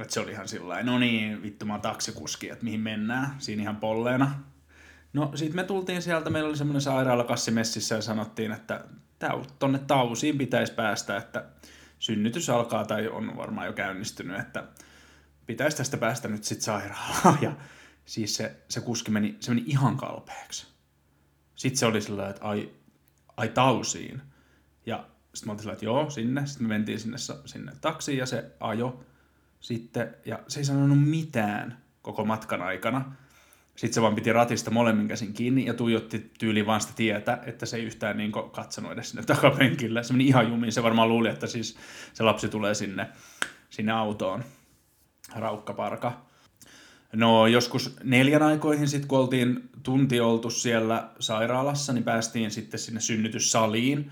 Että 0.00 0.14
se 0.14 0.20
oli 0.20 0.30
ihan 0.30 0.48
sillä 0.48 0.82
no 0.82 0.98
niin, 0.98 1.42
vittu 1.42 1.66
mä 1.66 1.72
oon 1.72 1.80
taksikuski, 1.80 2.50
että 2.50 2.64
mihin 2.64 2.80
mennään, 2.80 3.34
siinä 3.38 3.62
ihan 3.62 3.76
polleena. 3.76 4.30
No 5.12 5.30
sit 5.34 5.54
me 5.54 5.64
tultiin 5.64 6.02
sieltä, 6.02 6.30
meillä 6.30 6.48
oli 6.48 6.56
semmoinen 6.56 6.80
sairaalakassi 6.80 7.50
messissä 7.50 7.94
ja 7.94 8.02
sanottiin, 8.02 8.52
että 8.52 8.84
tonne 9.58 9.78
tausiin 9.78 10.38
pitäisi 10.38 10.72
päästä, 10.72 11.16
että 11.16 11.44
synnytys 11.98 12.50
alkaa 12.50 12.84
tai 12.84 13.08
on 13.08 13.36
varmaan 13.36 13.66
jo 13.66 13.72
käynnistynyt, 13.72 14.40
että 14.40 14.64
pitäisi 15.46 15.76
tästä 15.76 15.96
päästä 15.96 16.28
nyt 16.28 16.44
sitten 16.44 16.64
sairaalaan. 16.64 17.38
Ja 17.42 17.52
siis 18.04 18.36
se, 18.36 18.56
se 18.68 18.80
kuski 18.80 19.10
meni, 19.10 19.36
se 19.40 19.50
meni 19.50 19.62
ihan 19.66 19.96
kalpeaksi. 19.96 20.66
Sitten 21.54 21.78
se 21.78 21.86
oli 21.86 22.00
sillä 22.00 22.28
että 22.28 22.44
ai, 22.44 22.70
ai 23.36 23.48
tausiin. 23.48 24.22
Ja 24.86 25.08
sitten 25.34 25.48
mä 25.48 25.52
oltiin 25.52 25.62
sillä 25.62 25.72
että 25.72 25.84
joo, 25.84 26.10
sinne. 26.10 26.46
Sitten 26.46 26.66
me 26.66 26.68
mentiin 26.68 27.00
sinne, 27.00 27.16
sinne 27.44 27.72
taksiin 27.80 28.18
ja 28.18 28.26
se 28.26 28.50
ajo 28.60 29.04
sitten. 29.60 30.16
Ja 30.24 30.38
se 30.48 30.60
ei 30.60 30.64
sanonut 30.64 31.08
mitään 31.08 31.84
koko 32.02 32.24
matkan 32.24 32.62
aikana. 32.62 33.12
Sitten 33.80 33.94
se 33.94 34.02
vaan 34.02 34.14
piti 34.14 34.32
ratista 34.32 34.70
molemmin 34.70 35.08
käsin 35.08 35.32
kiinni 35.32 35.66
ja 35.66 35.74
tuijotti 35.74 36.30
tyyliin 36.38 36.66
vaan 36.66 36.80
sitä 36.80 36.92
tietä, 36.96 37.38
että 37.46 37.66
se 37.66 37.76
ei 37.76 37.84
yhtään 37.84 38.16
niin 38.16 38.32
katsonut 38.52 38.92
edes 38.92 39.10
sinne 39.10 39.22
takapenkille. 39.22 40.02
Se 40.02 40.12
meni 40.12 40.26
ihan 40.26 40.48
jumiin. 40.48 40.72
Se 40.72 40.82
varmaan 40.82 41.08
luuli, 41.08 41.28
että 41.28 41.46
siis 41.46 41.76
se 42.14 42.22
lapsi 42.22 42.48
tulee 42.48 42.74
sinne, 42.74 43.08
sinne 43.70 43.92
autoon. 43.92 44.44
Raukkaparka. 45.36 46.20
No 47.12 47.46
joskus 47.46 47.96
neljän 48.04 48.42
aikoihin 48.42 48.88
sitten, 48.88 49.08
kun 49.08 49.18
oltiin 49.18 49.70
tunti 49.82 50.20
oltu 50.20 50.50
siellä 50.50 51.10
sairaalassa, 51.18 51.92
niin 51.92 52.04
päästiin 52.04 52.50
sitten 52.50 52.80
sinne 52.80 53.00
synnytyssaliin. 53.00 54.10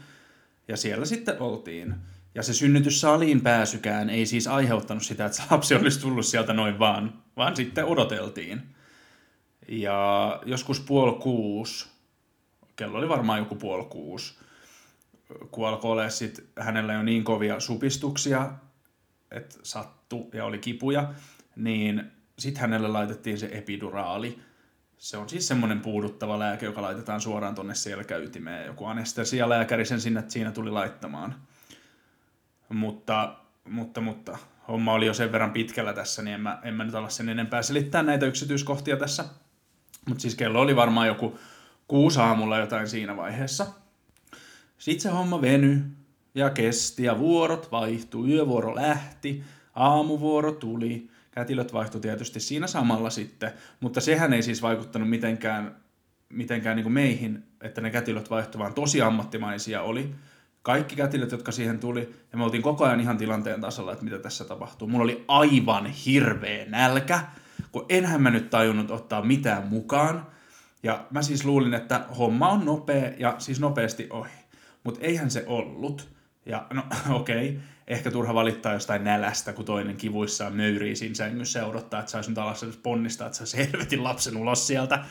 Ja 0.69 0.77
siellä 0.77 1.07
sitten 1.07 1.37
oltiin. 1.41 1.95
Ja 2.35 2.43
se 2.43 2.55
synnytyssaliin 2.55 3.41
pääsykään 3.41 4.11
ei 4.11 4.27
siis 4.27 4.47
aiheuttanut 4.47 5.03
sitä, 5.03 5.27
että 5.27 5.39
se 5.39 5.43
lapsi 5.51 5.75
olisi 5.75 6.01
tullut 6.01 6.27
sieltä 6.27 6.53
noin 6.53 6.79
vaan, 6.79 7.23
vaan 7.37 7.57
sitten 7.57 7.85
odoteltiin. 7.85 8.78
Ja 9.69 10.41
joskus 10.47 10.81
puoli 10.81 11.21
kuusi, 11.23 11.89
kello 12.77 12.99
oli 12.99 13.09
varmaan 13.09 13.39
joku 13.39 13.55
puoli 13.55 13.85
kuusi, 13.85 14.35
kun 15.51 15.69
alkoi 15.69 15.93
olla 15.93 16.11
sit 16.11 16.51
hänellä 16.61 16.93
jo 16.93 17.03
niin 17.03 17.25
kovia 17.25 17.61
supistuksia, 17.61 18.51
että 19.31 19.57
sattu 19.63 20.31
ja 20.33 20.45
oli 20.45 20.59
kipuja, 20.59 21.13
niin 21.57 22.13
sitten 22.39 22.61
hänelle 22.61 22.89
laitettiin 22.89 23.39
se 23.39 23.49
epiduraali. 23.53 24.39
Se 24.99 25.17
on 25.17 25.29
siis 25.29 25.49
semmoinen 25.49 25.81
puuduttava 25.81 26.39
lääke, 26.39 26.67
joka 26.67 26.83
laitetaan 26.83 27.21
suoraan 27.21 27.55
tuonne 27.55 27.75
selkäytimeen. 27.75 28.67
Joku 28.67 28.85
anestesialääkäri 28.85 29.85
sen 29.85 30.01
sinne 30.01 30.25
siinä 30.29 30.53
tuli 30.53 30.71
laittamaan. 30.71 31.35
Mutta, 32.69 33.37
mutta, 33.69 34.01
mutta 34.01 34.39
homma 34.69 34.93
oli 34.93 35.07
jo 35.07 35.15
sen 35.15 35.33
verran 35.33 35.53
pitkällä 35.53 35.93
tässä, 35.93 36.23
niin 36.23 36.35
en 36.35 36.41
mä, 36.41 36.59
en 36.63 36.75
mä 36.75 36.85
nyt 36.85 36.95
ala 36.95 37.09
sen 37.09 37.29
enempää 37.29 37.63
selittää 37.63 38.03
näitä 38.03 38.27
yksityiskohtia 38.27 38.97
tässä. 38.97 39.25
Mutta 40.09 40.23
siis 40.23 40.35
kello 40.35 40.61
oli 40.61 40.77
varmaan 40.77 41.07
joku 41.07 41.39
kuusi 41.89 42.21
aamulla 42.21 42.59
jotain 42.59 42.89
siinä 42.89 43.17
vaiheessa. 43.17 43.67
Sitten 44.79 45.03
se 45.03 45.09
homma 45.09 45.41
veny 45.41 45.85
ja 46.35 46.51
kesti 46.51 47.05
ja 47.05 47.19
vuorot 47.19 47.73
vaihtui. 47.73 48.31
Yövuoro 48.31 48.75
lähti, 48.75 49.43
aamuvuoro 49.75 50.53
tuli. 50.53 51.11
Kätilöt 51.31 51.73
vaihtui 51.73 52.01
tietysti 52.01 52.41
siinä 52.41 52.67
samalla 52.67 53.11
sitten, 53.11 53.53
mutta 53.81 54.01
sehän 54.01 54.33
ei 54.33 54.43
siis 54.43 54.63
vaikuttanut 54.63 55.09
mitenkään, 55.09 55.77
mitenkään 56.29 56.77
niin 56.77 56.85
kuin 56.85 56.93
meihin, 56.93 57.43
että 57.61 57.81
ne 57.81 57.91
kätilöt 57.91 58.31
vaihtuivat, 58.31 58.59
vaan 58.59 58.75
tosi 58.75 59.03
ammattimaisia 59.03 59.83
oli. 59.83 60.15
Kaikki 60.63 60.97
kätilöt, 60.97 61.33
jotka 61.33 61.53
siihen 61.53 61.79
tuli, 61.79 62.15
ja 62.33 62.39
me 62.39 62.45
oltiin 62.45 62.63
koko 62.63 62.85
ajan 62.85 63.01
ihan 63.01 63.19
tilanteen 63.19 63.61
tasalla, 63.61 63.93
että 63.93 64.05
mitä 64.05 64.19
tässä 64.19 64.45
tapahtuu. 64.45 64.89
Mulla 64.89 65.05
oli 65.05 65.25
aivan 65.29 65.87
hirveä 65.87 66.65
nälkä 66.69 67.21
kun 67.73 67.87
enhän 67.89 68.23
mä 68.23 68.31
nyt 68.31 68.51
tajunnut 68.51 68.91
ottaa 68.91 69.23
mitään 69.23 69.67
mukaan. 69.67 70.27
Ja 70.83 71.07
mä 71.11 71.23
siis 71.23 71.45
luulin, 71.45 71.75
että 71.75 72.05
homma 72.19 72.49
on 72.49 72.65
nopea 72.65 73.13
ja 73.19 73.35
siis 73.39 73.61
nopeasti 73.61 74.07
ohi. 74.11 74.31
Mutta 74.85 75.01
eihän 75.01 75.31
se 75.31 75.45
ollut. 75.47 76.09
Ja 76.47 76.67
no 76.73 76.83
okei, 77.21 77.49
okay, 77.49 77.61
ehkä 77.87 78.11
turha 78.11 78.35
valittaa 78.35 78.73
jostain 78.73 79.05
nälästä, 79.05 79.53
kun 79.53 79.65
toinen 79.65 79.97
kivuissaan 79.97 80.57
möyrii 80.57 80.97
siinä 80.97 81.15
sängyssä 81.15 81.59
ja 81.59 81.67
odottaa, 81.67 82.01
että 82.01 82.13
saisi 82.13 82.31
nyt 82.31 82.39
alas 82.39 82.65
ponnistaa, 82.83 83.27
että 83.27 83.39
saisi 83.39 83.57
helvetin 83.67 84.05
lapsen 84.05 84.37
ulos 84.37 84.67
sieltä. 84.67 85.05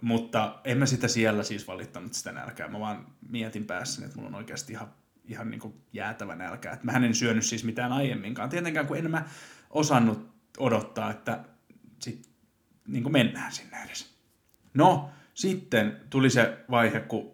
Mutta 0.00 0.60
en 0.64 0.78
mä 0.78 0.86
sitä 0.86 1.08
siellä 1.08 1.42
siis 1.42 1.68
valittanut 1.68 2.14
sitä 2.14 2.32
nälkää. 2.32 2.68
Mä 2.68 2.80
vaan 2.80 3.06
mietin 3.28 3.64
päässäni, 3.64 4.04
että 4.04 4.16
mulla 4.16 4.28
on 4.28 4.34
oikeasti 4.34 4.72
ihan, 4.72 4.88
ihan 5.24 5.50
niin 5.50 5.74
jäätävä 5.92 6.36
nälkä. 6.36 6.78
Mä 6.82 6.92
en 6.92 7.14
syönyt 7.14 7.44
siis 7.44 7.64
mitään 7.64 7.92
aiemminkaan. 7.92 8.48
Tietenkään 8.48 8.86
kun 8.86 8.96
en 8.96 9.10
mä 9.10 9.24
osannut 9.70 10.28
odottaa, 10.58 11.10
että 11.10 11.44
sit, 12.02 12.28
niin 12.86 13.02
kuin 13.02 13.12
mennään 13.12 13.52
sinne 13.52 13.82
edes. 13.84 14.14
No, 14.74 15.10
sitten 15.34 16.00
tuli 16.10 16.30
se 16.30 16.58
vaihe, 16.70 17.00
kun 17.00 17.32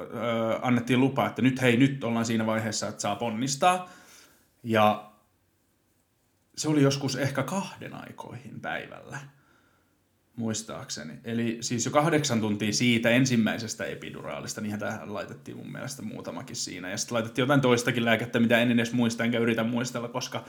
öö, 0.00 0.58
annettiin 0.62 1.00
lupa, 1.00 1.26
että 1.26 1.42
nyt 1.42 1.62
hei, 1.62 1.76
nyt 1.76 2.04
ollaan 2.04 2.26
siinä 2.26 2.46
vaiheessa, 2.46 2.88
että 2.88 3.02
saa 3.02 3.16
ponnistaa. 3.16 3.90
Ja 4.62 5.12
se 6.56 6.68
oli 6.68 6.82
joskus 6.82 7.16
ehkä 7.16 7.42
kahden 7.42 7.94
aikoihin 7.94 8.60
päivällä, 8.60 9.18
muistaakseni. 10.36 11.12
Eli 11.24 11.58
siis 11.60 11.84
jo 11.84 11.90
kahdeksan 11.90 12.40
tuntia 12.40 12.72
siitä 12.72 13.10
ensimmäisestä 13.10 13.84
epiduraalista, 13.84 14.60
niin 14.60 14.78
tähän 14.78 15.14
laitettiin 15.14 15.56
mun 15.56 15.72
mielestä 15.72 16.02
muutamakin 16.02 16.56
siinä. 16.56 16.90
Ja 16.90 16.96
sitten 16.96 17.14
laitettiin 17.14 17.42
jotain 17.42 17.60
toistakin 17.60 18.04
lääkettä, 18.04 18.40
mitä 18.40 18.58
en 18.58 18.70
edes 18.70 18.92
muista, 18.92 19.24
enkä 19.24 19.38
yritä 19.38 19.64
muistella, 19.64 20.08
koska 20.08 20.44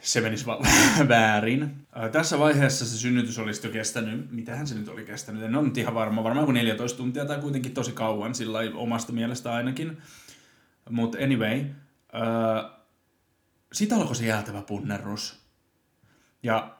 se 0.00 0.20
menisi 0.20 0.46
vaan 0.46 0.64
väärin. 1.08 1.86
Tässä 2.12 2.38
vaiheessa 2.38 2.86
se 2.86 2.96
synnytys 2.98 3.38
olisi 3.38 3.66
jo 3.66 3.72
kestänyt, 3.72 4.30
mitähän 4.30 4.66
se 4.66 4.74
nyt 4.74 4.88
oli 4.88 5.04
kestänyt, 5.04 5.42
en 5.42 5.56
ole 5.56 5.64
nyt 5.64 5.78
ihan 5.78 5.94
varma, 5.94 6.24
varmaan 6.24 6.44
kuin 6.44 6.54
14 6.54 6.96
tuntia 6.96 7.24
tai 7.24 7.38
kuitenkin 7.38 7.74
tosi 7.74 7.92
kauan, 7.92 8.34
sillä 8.34 8.58
omasta 8.74 9.12
mielestä 9.12 9.52
ainakin. 9.52 9.98
Mutta 10.90 11.18
anyway, 11.18 11.64
sitten 13.72 13.98
alkoi 13.98 14.16
se 14.16 14.26
jäätävä 14.26 14.62
punnerus. 14.62 15.40
Ja 16.42 16.76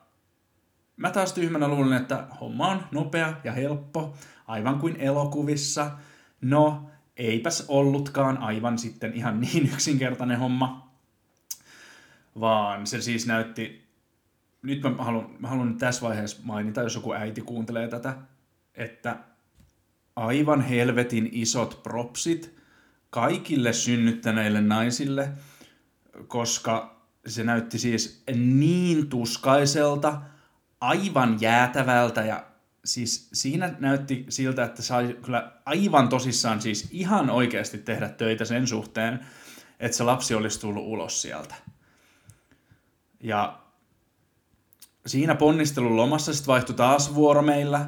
mä 0.96 1.10
taas 1.10 1.32
tyhmänä 1.32 1.68
luulin, 1.68 1.92
että 1.92 2.26
homma 2.40 2.68
on 2.68 2.82
nopea 2.90 3.34
ja 3.44 3.52
helppo, 3.52 4.16
aivan 4.46 4.78
kuin 4.78 4.96
elokuvissa. 4.96 5.90
No, 6.40 6.90
eipäs 7.16 7.64
ollutkaan 7.68 8.38
aivan 8.38 8.78
sitten 8.78 9.12
ihan 9.12 9.40
niin 9.40 9.70
yksinkertainen 9.72 10.38
homma 10.38 10.87
vaan 12.40 12.86
se 12.86 13.00
siis 13.00 13.26
näytti, 13.26 13.88
nyt 14.62 14.82
mä 14.82 14.90
haluan, 15.04 15.30
mä 15.38 15.48
haluan 15.48 15.78
tässä 15.78 16.02
vaiheessa 16.02 16.38
mainita, 16.42 16.82
jos 16.82 16.94
joku 16.94 17.12
äiti 17.12 17.40
kuuntelee 17.40 17.88
tätä, 17.88 18.16
että 18.74 19.16
aivan 20.16 20.60
helvetin 20.60 21.28
isot 21.32 21.82
propsit 21.82 22.58
kaikille 23.10 23.72
synnyttäneille 23.72 24.60
naisille, 24.60 25.28
koska 26.26 27.02
se 27.26 27.44
näytti 27.44 27.78
siis 27.78 28.22
niin 28.34 29.08
tuskaiselta, 29.08 30.20
aivan 30.80 31.38
jäätävältä 31.40 32.20
ja 32.24 32.46
siis 32.84 33.28
siinä 33.32 33.74
näytti 33.78 34.26
siltä, 34.28 34.64
että 34.64 34.82
sai 34.82 35.16
kyllä 35.24 35.52
aivan 35.64 36.08
tosissaan 36.08 36.62
siis 36.62 36.88
ihan 36.90 37.30
oikeasti 37.30 37.78
tehdä 37.78 38.08
töitä 38.08 38.44
sen 38.44 38.66
suhteen, 38.66 39.20
että 39.80 39.96
se 39.96 40.04
lapsi 40.04 40.34
olisi 40.34 40.60
tullut 40.60 40.84
ulos 40.86 41.22
sieltä. 41.22 41.54
Ja 43.20 43.58
siinä 45.06 45.34
ponnistelun 45.34 45.96
lomassa 45.96 46.32
sitten 46.32 46.52
vaihtui 46.52 46.74
taas 46.74 47.14
vuoro 47.14 47.42
meillä. 47.42 47.86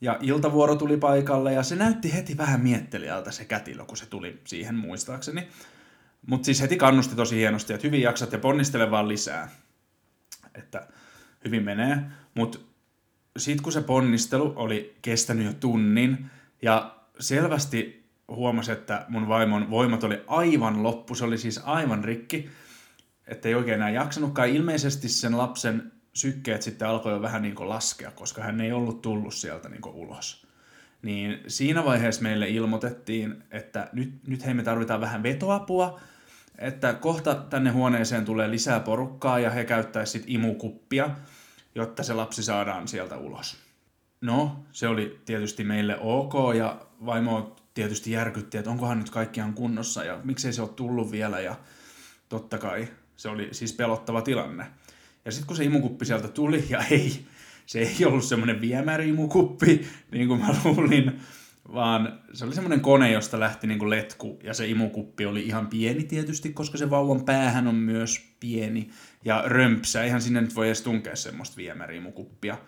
Ja 0.00 0.18
iltavuoro 0.20 0.76
tuli 0.76 0.96
paikalle 0.96 1.52
ja 1.52 1.62
se 1.62 1.76
näytti 1.76 2.14
heti 2.14 2.36
vähän 2.36 2.60
miettelijältä 2.60 3.30
se 3.30 3.44
kätilö, 3.44 3.84
kun 3.84 3.96
se 3.96 4.06
tuli 4.06 4.40
siihen 4.44 4.74
muistaakseni. 4.74 5.48
Mutta 6.26 6.46
siis 6.46 6.60
heti 6.60 6.76
kannusti 6.76 7.16
tosi 7.16 7.36
hienosti, 7.36 7.72
että 7.72 7.86
hyvin 7.86 8.02
jaksat 8.02 8.32
ja 8.32 8.38
ponnistele 8.38 8.90
vaan 8.90 9.08
lisää. 9.08 9.48
Että 10.54 10.88
hyvin 11.44 11.64
menee. 11.64 11.98
Mutta 12.34 12.58
sitten 13.36 13.62
kun 13.62 13.72
se 13.72 13.80
ponnistelu 13.80 14.52
oli 14.56 14.96
kestänyt 15.02 15.46
jo 15.46 15.52
tunnin 15.52 16.26
ja 16.62 16.96
selvästi 17.20 18.06
huomasi, 18.28 18.72
että 18.72 19.06
mun 19.08 19.28
vaimon 19.28 19.70
voimat 19.70 20.04
oli 20.04 20.22
aivan 20.26 20.82
loppu, 20.82 21.14
se 21.14 21.24
oli 21.24 21.38
siis 21.38 21.60
aivan 21.64 22.04
rikki, 22.04 22.50
että 23.26 23.48
ei 23.48 23.54
oikein 23.54 23.74
enää 23.74 23.90
jaksanutkaan. 23.90 24.48
Ilmeisesti 24.48 25.08
sen 25.08 25.38
lapsen 25.38 25.92
sykkeet 26.14 26.62
sitten 26.62 26.88
alkoi 26.88 27.12
jo 27.12 27.22
vähän 27.22 27.42
niin 27.42 27.54
kuin 27.54 27.68
laskea, 27.68 28.10
koska 28.10 28.42
hän 28.42 28.60
ei 28.60 28.72
ollut 28.72 29.02
tullut 29.02 29.34
sieltä 29.34 29.68
niin 29.68 29.82
kuin 29.82 29.94
ulos. 29.94 30.46
Niin 31.02 31.40
siinä 31.46 31.84
vaiheessa 31.84 32.22
meille 32.22 32.48
ilmoitettiin, 32.48 33.42
että 33.50 33.88
nyt, 33.92 34.14
nyt 34.26 34.46
hei 34.46 34.54
me 34.54 34.62
tarvitaan 34.62 35.00
vähän 35.00 35.22
vetoapua, 35.22 36.00
että 36.58 36.94
kohta 36.94 37.34
tänne 37.34 37.70
huoneeseen 37.70 38.24
tulee 38.24 38.50
lisää 38.50 38.80
porukkaa 38.80 39.38
ja 39.38 39.50
he 39.50 39.64
käyttäisivät 39.64 40.12
sitten 40.12 40.34
imukuppia, 40.34 41.10
jotta 41.74 42.02
se 42.02 42.14
lapsi 42.14 42.42
saadaan 42.42 42.88
sieltä 42.88 43.16
ulos. 43.16 43.56
No, 44.20 44.64
se 44.72 44.88
oli 44.88 45.20
tietysti 45.24 45.64
meille 45.64 45.98
ok 46.00 46.34
ja 46.58 46.86
vaimo 47.06 47.56
tietysti 47.74 48.10
järkytti, 48.10 48.58
että 48.58 48.70
onkohan 48.70 48.98
nyt 48.98 49.10
kaikkiaan 49.10 49.54
kunnossa 49.54 50.04
ja 50.04 50.20
miksei 50.24 50.52
se 50.52 50.62
ole 50.62 50.70
tullut 50.70 51.10
vielä 51.10 51.40
ja 51.40 51.56
totta 52.28 52.58
kai 52.58 52.88
se 53.16 53.28
oli 53.28 53.48
siis 53.52 53.72
pelottava 53.72 54.22
tilanne. 54.22 54.66
Ja 55.24 55.32
sitten 55.32 55.46
kun 55.46 55.56
se 55.56 55.64
imukuppi 55.64 56.04
sieltä 56.04 56.28
tuli 56.28 56.64
ja 56.68 56.84
ei, 56.90 57.26
se 57.66 57.78
ei 57.78 58.04
ollut 58.04 58.24
semmoinen 58.24 58.60
viemäri-imukuppi, 58.60 59.86
niin 60.10 60.28
kuin 60.28 60.40
mä 60.40 60.54
luulin, 60.64 61.20
vaan 61.72 62.20
se 62.32 62.44
oli 62.44 62.54
semmoinen 62.54 62.80
kone, 62.80 63.12
josta 63.12 63.40
lähti 63.40 63.66
niin 63.66 63.78
kuin 63.78 63.90
letku, 63.90 64.38
ja 64.42 64.54
se 64.54 64.66
imukuppi 64.66 65.26
oli 65.26 65.46
ihan 65.46 65.66
pieni 65.66 66.04
tietysti, 66.04 66.52
koska 66.52 66.78
se 66.78 66.90
vauvan 66.90 67.24
päähän 67.24 67.66
on 67.66 67.74
myös 67.74 68.34
pieni, 68.40 68.90
ja 69.24 69.42
römpsä, 69.46 70.02
eihän 70.02 70.22
sinne 70.22 70.40
nyt 70.40 70.54
voi 70.54 70.66
edes 70.66 70.82
tunkea 70.82 71.16
semmoista 71.16 71.56
viemäri-imukuppia. 71.56 72.58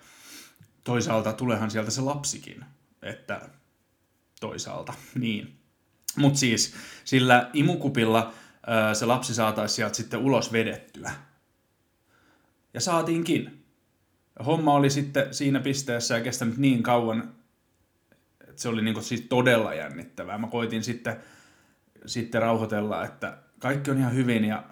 Toisaalta 0.85 1.33
tulehan 1.33 1.71
sieltä 1.71 1.91
se 1.91 2.01
lapsikin, 2.01 2.65
että 3.03 3.49
toisaalta, 4.41 4.95
niin. 5.15 5.59
Mutta 6.17 6.39
siis 6.39 6.75
sillä 7.05 7.51
imukupilla 7.53 8.33
se 8.93 9.07
lapsi 9.07 9.35
saataisiin 9.35 9.77
sieltä 9.77 9.95
sitten 9.95 10.21
ulos 10.21 10.53
vedettyä. 10.53 11.13
Ja 12.75 12.81
saatiinkin. 12.81 13.65
Homma 14.47 14.75
oli 14.75 14.91
sitten 14.91 15.35
siinä 15.35 15.61
pisteessä 15.61 16.15
ja 16.15 16.25
kestänyt 16.25 16.57
niin 16.57 16.83
kauan, 16.83 17.35
että 18.41 18.63
se 18.63 18.69
oli 18.69 18.83
niin 18.83 19.03
siis 19.03 19.21
todella 19.21 19.75
jännittävää. 19.75 20.39
Mä 20.39 20.47
koitin 20.47 20.85
sitten, 20.85 21.17
sitten 22.07 22.43
rauhoitella, 22.43 23.05
että 23.05 23.39
kaikki 23.59 23.91
on 23.91 23.99
ihan 23.99 24.15
hyvin 24.15 24.45
ja 24.45 24.65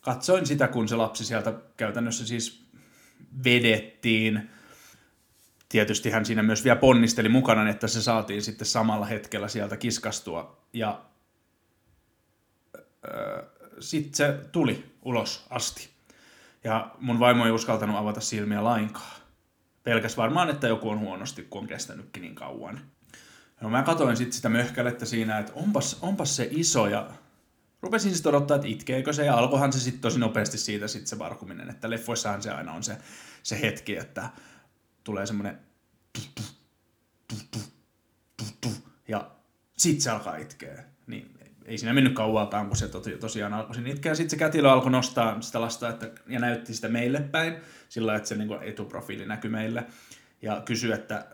katsoin 0.00 0.46
sitä, 0.46 0.68
kun 0.68 0.88
se 0.88 0.96
lapsi 0.96 1.24
sieltä 1.24 1.54
käytännössä 1.76 2.26
siis 2.26 2.66
vedettiin. 3.44 4.50
Tietysti 5.68 6.10
hän 6.10 6.26
siinä 6.26 6.42
myös 6.42 6.64
vielä 6.64 6.76
ponnisteli 6.76 7.28
mukana, 7.28 7.70
että 7.70 7.88
se 7.88 8.02
saatiin 8.02 8.42
sitten 8.42 8.66
samalla 8.66 9.06
hetkellä 9.06 9.48
sieltä 9.48 9.76
kiskastua. 9.76 10.66
Ja 10.72 11.04
sitten 13.80 14.14
se 14.14 14.38
tuli 14.52 14.96
ulos 15.02 15.46
asti. 15.50 15.88
Ja 16.64 16.90
mun 17.00 17.20
vaimo 17.20 17.46
ei 17.46 17.50
uskaltanut 17.50 17.96
avata 17.96 18.20
silmiä 18.20 18.64
lainkaan. 18.64 19.22
Pelkäs 19.82 20.16
varmaan, 20.16 20.50
että 20.50 20.68
joku 20.68 20.90
on 20.90 21.00
huonosti, 21.00 21.42
kun 21.50 21.60
on 21.60 21.68
kestänytkin 21.68 22.20
niin 22.20 22.34
kauan. 22.34 22.80
No 23.60 23.68
mä 23.68 23.82
katsoin 23.82 24.16
sitten 24.16 24.32
sitä 24.32 24.48
möhkälettä 24.48 25.06
siinä, 25.06 25.38
että 25.38 25.52
onpas, 25.54 25.98
onpas 26.02 26.36
se 26.36 26.48
iso 26.50 26.86
ja 26.86 27.10
rupesin 27.82 28.14
sitten 28.14 28.30
odottaa, 28.30 28.54
että 28.54 28.68
itkeekö 28.68 29.12
se 29.12 29.24
ja 29.24 29.36
alkohan 29.36 29.72
se 29.72 29.80
sitten 29.80 30.00
tosi 30.00 30.18
nopeasti 30.18 30.58
siitä 30.58 30.88
sitten 30.88 31.08
se 31.08 31.18
varkuminen, 31.18 31.70
että 31.70 31.90
leffoissahan 31.90 32.42
se 32.42 32.50
aina 32.50 32.72
on 32.72 32.82
se, 32.82 32.96
se 33.42 33.60
hetki, 33.60 33.96
että 33.96 34.30
tulee 35.04 35.26
semmoinen 35.26 35.58
ja 39.08 39.30
sitten 39.76 40.02
se 40.02 40.10
alkaa 40.10 40.36
itkeä. 40.36 40.84
Niin 41.06 41.38
ei 41.64 41.78
siinä 41.78 41.94
mennyt 41.94 42.14
kauaakaan, 42.14 42.66
kun 42.66 42.76
se 42.76 42.88
tosiaan 43.20 43.54
alkoi 43.54 43.74
sinne 43.74 43.90
itkeä. 43.90 44.14
Sitten 44.14 44.30
se 44.30 44.36
kätilö 44.36 44.70
alkoi 44.70 44.90
nostaa 44.90 45.40
sitä 45.40 45.60
lasta 45.60 45.88
että, 45.88 46.10
ja 46.26 46.40
näytti 46.40 46.74
sitä 46.74 46.88
meille 46.88 47.20
päin, 47.20 47.56
sillä 47.88 48.16
että 48.16 48.28
se 48.28 48.36
niin 48.36 48.48
kuin, 48.48 48.62
etuprofiili 48.62 49.26
näkyi 49.26 49.50
meille. 49.50 49.86
Ja 50.42 50.62
kysyi, 50.64 50.92
että, 50.92 51.26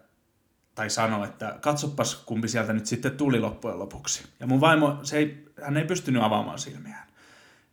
tai 0.74 0.90
sanoi, 0.90 1.26
että 1.26 1.58
katsopas 1.60 2.16
kumpi 2.16 2.48
sieltä 2.48 2.72
nyt 2.72 2.86
sitten 2.86 3.16
tuli 3.16 3.40
loppujen 3.40 3.78
lopuksi. 3.78 4.24
Ja 4.40 4.46
mun 4.46 4.60
vaimo, 4.60 4.98
se 5.02 5.18
ei, 5.18 5.44
hän 5.62 5.76
ei 5.76 5.84
pystynyt 5.84 6.22
avaamaan 6.22 6.58
silmiään. 6.58 7.08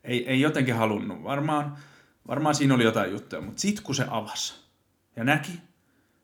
Ei, 0.04 0.30
ei 0.30 0.42
jotenkin 0.42 0.76
halunnut. 0.76 1.24
Varmaan, 1.24 1.78
varmaan 2.28 2.56
siinä 2.56 2.74
oli 2.74 2.84
jotain 2.84 3.12
juttuja, 3.12 3.42
mutta 3.42 3.62
sitten 3.62 3.84
kun 3.84 3.96
se 3.96 4.06
avasi 4.10 4.54
ja 5.16 5.24
näki 5.24 5.62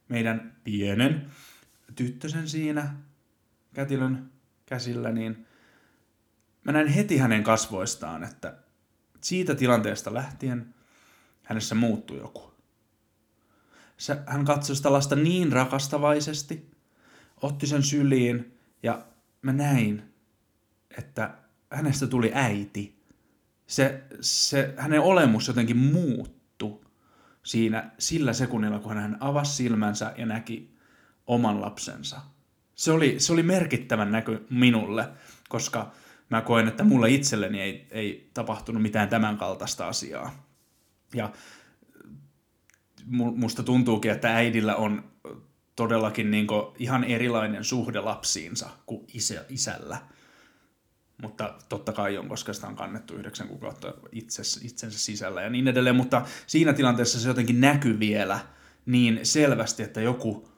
meidän 0.10 0.56
pienen 0.64 1.32
tyttösen 1.96 2.50
siinä 2.50 2.94
kätilön 3.74 4.32
käsillä, 4.66 5.12
niin– 5.12 5.38
mä 6.64 6.72
näin 6.72 6.88
heti 6.88 7.18
hänen 7.18 7.44
kasvoistaan, 7.44 8.24
että 8.24 8.58
siitä 9.22 9.56
tilanteesta 9.56 10.14
lähtien 10.14 10.74
hänessä 11.44 11.76
muuttui 11.76 12.18
joku. 12.18 12.54
Hän 14.26 14.46
katsoi 14.46 14.76
sitä 14.76 14.92
lasta 14.92 15.16
niin 15.16 15.52
rakastavaisesti, 15.52 16.72
otti 17.42 17.68
sen 17.68 17.84
syliin 17.84 18.58
ja 18.84 19.06
mä 19.42 19.54
näin, 19.54 20.14
että 20.98 21.34
hänestä 21.72 22.08
tuli 22.08 22.32
äiti. 22.34 23.02
Se, 23.68 24.04
se, 24.22 24.74
hänen 24.78 25.02
olemus 25.02 25.48
jotenkin 25.48 25.78
muuttu 25.78 26.86
siinä 27.44 27.92
sillä 28.00 28.34
sekunnilla, 28.34 28.80
kun 28.80 28.98
hän 28.98 29.18
avasi 29.20 29.56
silmänsä 29.56 30.14
ja 30.18 30.26
näki 30.26 30.76
oman 31.28 31.62
lapsensa. 31.62 32.22
Se 32.76 32.92
oli, 32.92 33.20
se 33.20 33.34
oli 33.34 33.44
merkittävän 33.44 34.12
näky 34.12 34.46
minulle, 34.50 35.10
koska 35.50 35.92
mä 36.32 36.42
koen, 36.42 36.68
että 36.68 36.84
mulle 36.84 37.10
itselleni 37.10 37.62
ei, 37.62 37.88
ei 37.92 38.30
tapahtunut 38.34 38.82
mitään 38.82 39.10
tämän 39.10 39.38
kaltaista 39.38 39.88
asiaa. 39.88 40.46
Ja 41.14 41.32
musta 43.36 43.64
tuntuukin, 43.64 44.12
että 44.12 44.36
äidillä 44.36 44.76
on 44.76 45.12
todellakin 45.76 46.32
niin 46.32 46.48
ihan 46.80 47.04
erilainen 47.04 47.64
suhde 47.64 48.00
lapsiinsa 48.00 48.70
kuin 48.86 49.06
isä, 49.14 49.46
isällä. 49.50 49.98
Mutta 51.22 51.54
totta 51.70 51.94
kai 51.94 52.18
on, 52.18 52.30
koska 52.30 52.54
sitä 52.54 52.68
on 52.68 52.76
kannettu 52.76 53.16
yhdeksän 53.16 53.48
kuukautta 53.48 53.94
itsensä, 54.12 54.60
itsensä 54.64 55.00
sisällä 55.00 55.42
ja 55.42 55.50
niin 55.50 55.68
edelleen. 55.68 55.96
Mutta 55.96 56.26
siinä 56.48 56.74
tilanteessa 56.74 57.20
se 57.20 57.28
jotenkin 57.28 57.62
näkyy 57.62 58.00
vielä 58.00 58.40
niin 58.86 59.20
selvästi, 59.24 59.84
että 59.84 60.02
joku, 60.02 60.50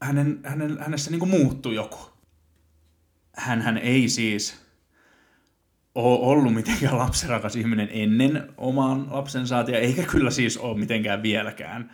hänen, 0.00 0.40
hänen, 0.44 0.78
hänessä 0.78 1.10
niin 1.10 1.28
muuttui 1.28 1.74
joku. 1.74 1.98
Hänhän 3.36 3.78
ei 3.78 4.08
siis 4.08 4.62
ole 5.94 6.18
ollut 6.20 6.54
mitenkään 6.54 6.98
lapserakas 6.98 7.56
ihminen 7.56 7.88
ennen 7.92 8.52
oman 8.56 9.06
lapsen 9.10 9.46
saatia, 9.46 9.78
eikä 9.78 10.02
kyllä 10.02 10.30
siis 10.30 10.58
ole 10.58 10.78
mitenkään 10.78 11.22
vieläkään. 11.22 11.90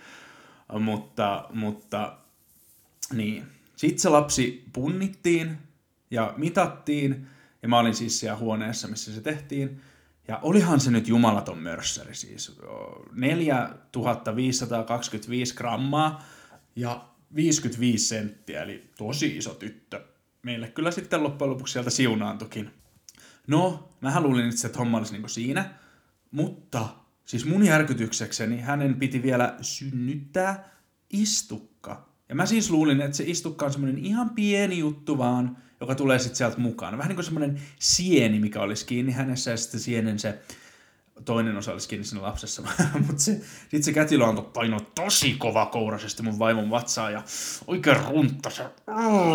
Mutta, 0.81 1.45
mutta 1.55 2.19
niin. 3.13 3.45
Sitten 3.77 3.99
se 3.99 4.09
lapsi 4.09 4.65
punnittiin 4.73 5.59
ja 6.11 6.35
mitattiin, 6.37 7.27
ja 7.63 7.69
mä 7.69 7.79
olin 7.79 7.95
siis 7.95 8.21
siellä 8.21 8.39
huoneessa, 8.39 8.89
missä 8.89 9.13
se 9.13 9.21
tehtiin. 9.21 9.81
Ja 10.29 10.39
olihan 10.43 10.81
se 10.81 10.91
nyt 10.91 11.09
jumalaton 11.09 11.59
mörssäri 11.59 12.15
siis. 12.15 12.59
4525 13.15 15.55
grammaa 15.55 16.25
ja 16.77 17.05
55 17.35 18.07
senttiä, 18.07 18.63
eli 18.63 18.91
tosi 18.99 19.37
iso 19.37 19.55
tyttö. 19.55 20.05
Meille 20.43 20.69
kyllä 20.69 20.91
sitten 20.91 21.23
loppujen 21.23 21.51
lopuksi 21.51 21.73
sieltä 21.73 21.91
siunaantukin. 21.91 22.71
No, 23.49 23.89
mä 24.01 24.21
luulin 24.21 24.49
itse, 24.49 24.67
että 24.67 24.79
homma 24.79 24.99
olisi 24.99 25.13
niin 25.13 25.29
siinä, 25.29 25.71
mutta 26.31 26.89
siis 27.25 27.47
mun 27.47 27.67
järkytyksekseni 27.67 28.61
hänen 28.61 28.95
piti 28.95 29.23
vielä 29.23 29.57
synnyttää 29.61 30.69
istukka. 31.11 32.09
Ja 32.29 32.35
mä 32.35 32.47
siis 32.47 32.71
luulin, 32.71 33.01
että 33.01 33.17
se 33.17 33.25
istukka 33.27 33.67
on 33.67 33.73
semmoinen 33.73 34.05
ihan 34.05 34.31
pieni 34.31 34.79
juttu 34.79 35.19
vaan, 35.19 35.57
joka 35.81 35.95
tulee 35.95 36.19
sitten 36.19 36.37
sieltä 36.37 36.61
mukaan. 36.61 36.99
Vähän 36.99 37.09
niin 37.09 37.17
kuin 37.17 37.25
semmoinen 37.25 37.61
sieni, 37.79 38.39
mikä 38.39 38.61
olisi 38.61 38.87
kiinni 38.87 39.13
hänessä 39.13 39.51
ja 39.51 39.57
sitten 39.57 39.81
sienen 39.81 40.19
se 40.19 40.39
toinen 41.25 41.57
osa 41.57 41.73
olisi 41.73 41.89
kiinni 41.89 42.05
siinä 42.05 42.23
lapsessa. 42.23 42.63
Mutta 43.07 43.23
se, 43.23 43.41
sitten 43.61 43.83
se 43.83 43.93
kätilö 43.93 44.27
antoi 44.27 44.51
painoa 44.55 44.81
tosi 44.95 45.35
kova 45.35 45.67
kourasesti 45.67 46.23
mun 46.23 46.39
vaimon 46.39 46.71
vatsaa 46.71 47.11
ja 47.11 47.23
oikein 47.67 47.97
runtta 48.09 48.51
se, 48.51 48.65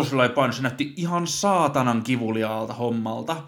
sillä 0.08 0.28
paino. 0.28 0.52
Se 0.52 0.62
näytti 0.62 0.94
ihan 0.96 1.26
saatanan 1.26 2.02
kivuliaalta 2.02 2.74
hommalta. 2.74 3.42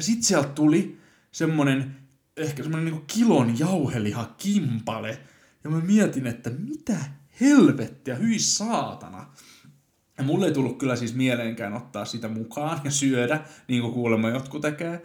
Ja 0.00 0.04
sit 0.04 0.22
sieltä 0.22 0.48
tuli 0.48 0.98
semmonen, 1.32 1.96
ehkä 2.36 2.62
semmonen 2.62 2.84
niinku 2.84 3.04
kilon 3.06 3.58
jauheliha 3.58 4.34
kimpale. 4.38 5.20
Ja 5.64 5.70
mä 5.70 5.80
mietin, 5.80 6.26
että 6.26 6.50
mitä 6.50 6.96
helvettiä, 7.40 8.14
hyi 8.14 8.38
saatana. 8.38 9.26
Ja 10.18 10.24
mulle 10.24 10.46
ei 10.46 10.52
tullut 10.52 10.78
kyllä 10.78 10.96
siis 10.96 11.14
mieleenkään 11.14 11.72
ottaa 11.72 12.04
sitä 12.04 12.28
mukaan 12.28 12.80
ja 12.84 12.90
syödä, 12.90 13.44
niin 13.68 13.82
kuin 13.82 13.92
kuulemma 13.92 14.28
jotkut 14.28 14.62
tekee. 14.62 15.02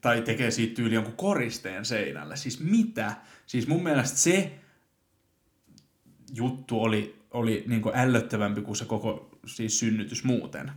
Tai 0.00 0.22
tekee 0.22 0.50
siitä 0.50 0.74
tyyli 0.74 0.94
jonkun 0.94 1.16
koristeen 1.16 1.84
seinälle. 1.84 2.36
Siis 2.36 2.60
mitä? 2.60 3.16
Siis 3.46 3.68
mun 3.68 3.82
mielestä 3.82 4.18
se 4.18 4.58
juttu 6.34 6.82
oli, 6.82 7.22
oli 7.30 7.64
niin 7.66 7.82
kuin 7.82 7.96
ällöttävämpi 7.96 8.60
kuin 8.60 8.76
se 8.76 8.84
koko 8.84 9.38
siis 9.46 9.78
synnytys 9.78 10.24
muuten. 10.24 10.72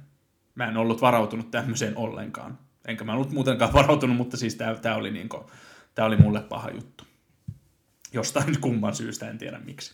Mä 0.56 0.68
en 0.68 0.78
ollut 0.78 1.02
varautunut 1.02 1.52
tämmöiseen 1.52 1.98
ollenkaan. 1.98 2.67
Enkä 2.88 3.04
mä 3.04 3.14
ollut 3.14 3.32
muutenkaan 3.32 3.74
varautunut, 3.74 4.18
mutta 4.18 4.38
siis 4.38 4.58
tää 4.82 4.96
oli, 4.96 5.12
niin 5.12 5.30
kuin, 5.30 5.44
tää 5.96 6.06
oli 6.06 6.18
mulle 6.18 6.42
paha 6.42 6.70
juttu. 6.70 7.04
Jostain 8.14 8.62
kumman 8.62 8.96
syystä, 8.96 9.30
en 9.30 9.38
tiedä 9.38 9.60
miksi. 9.60 9.94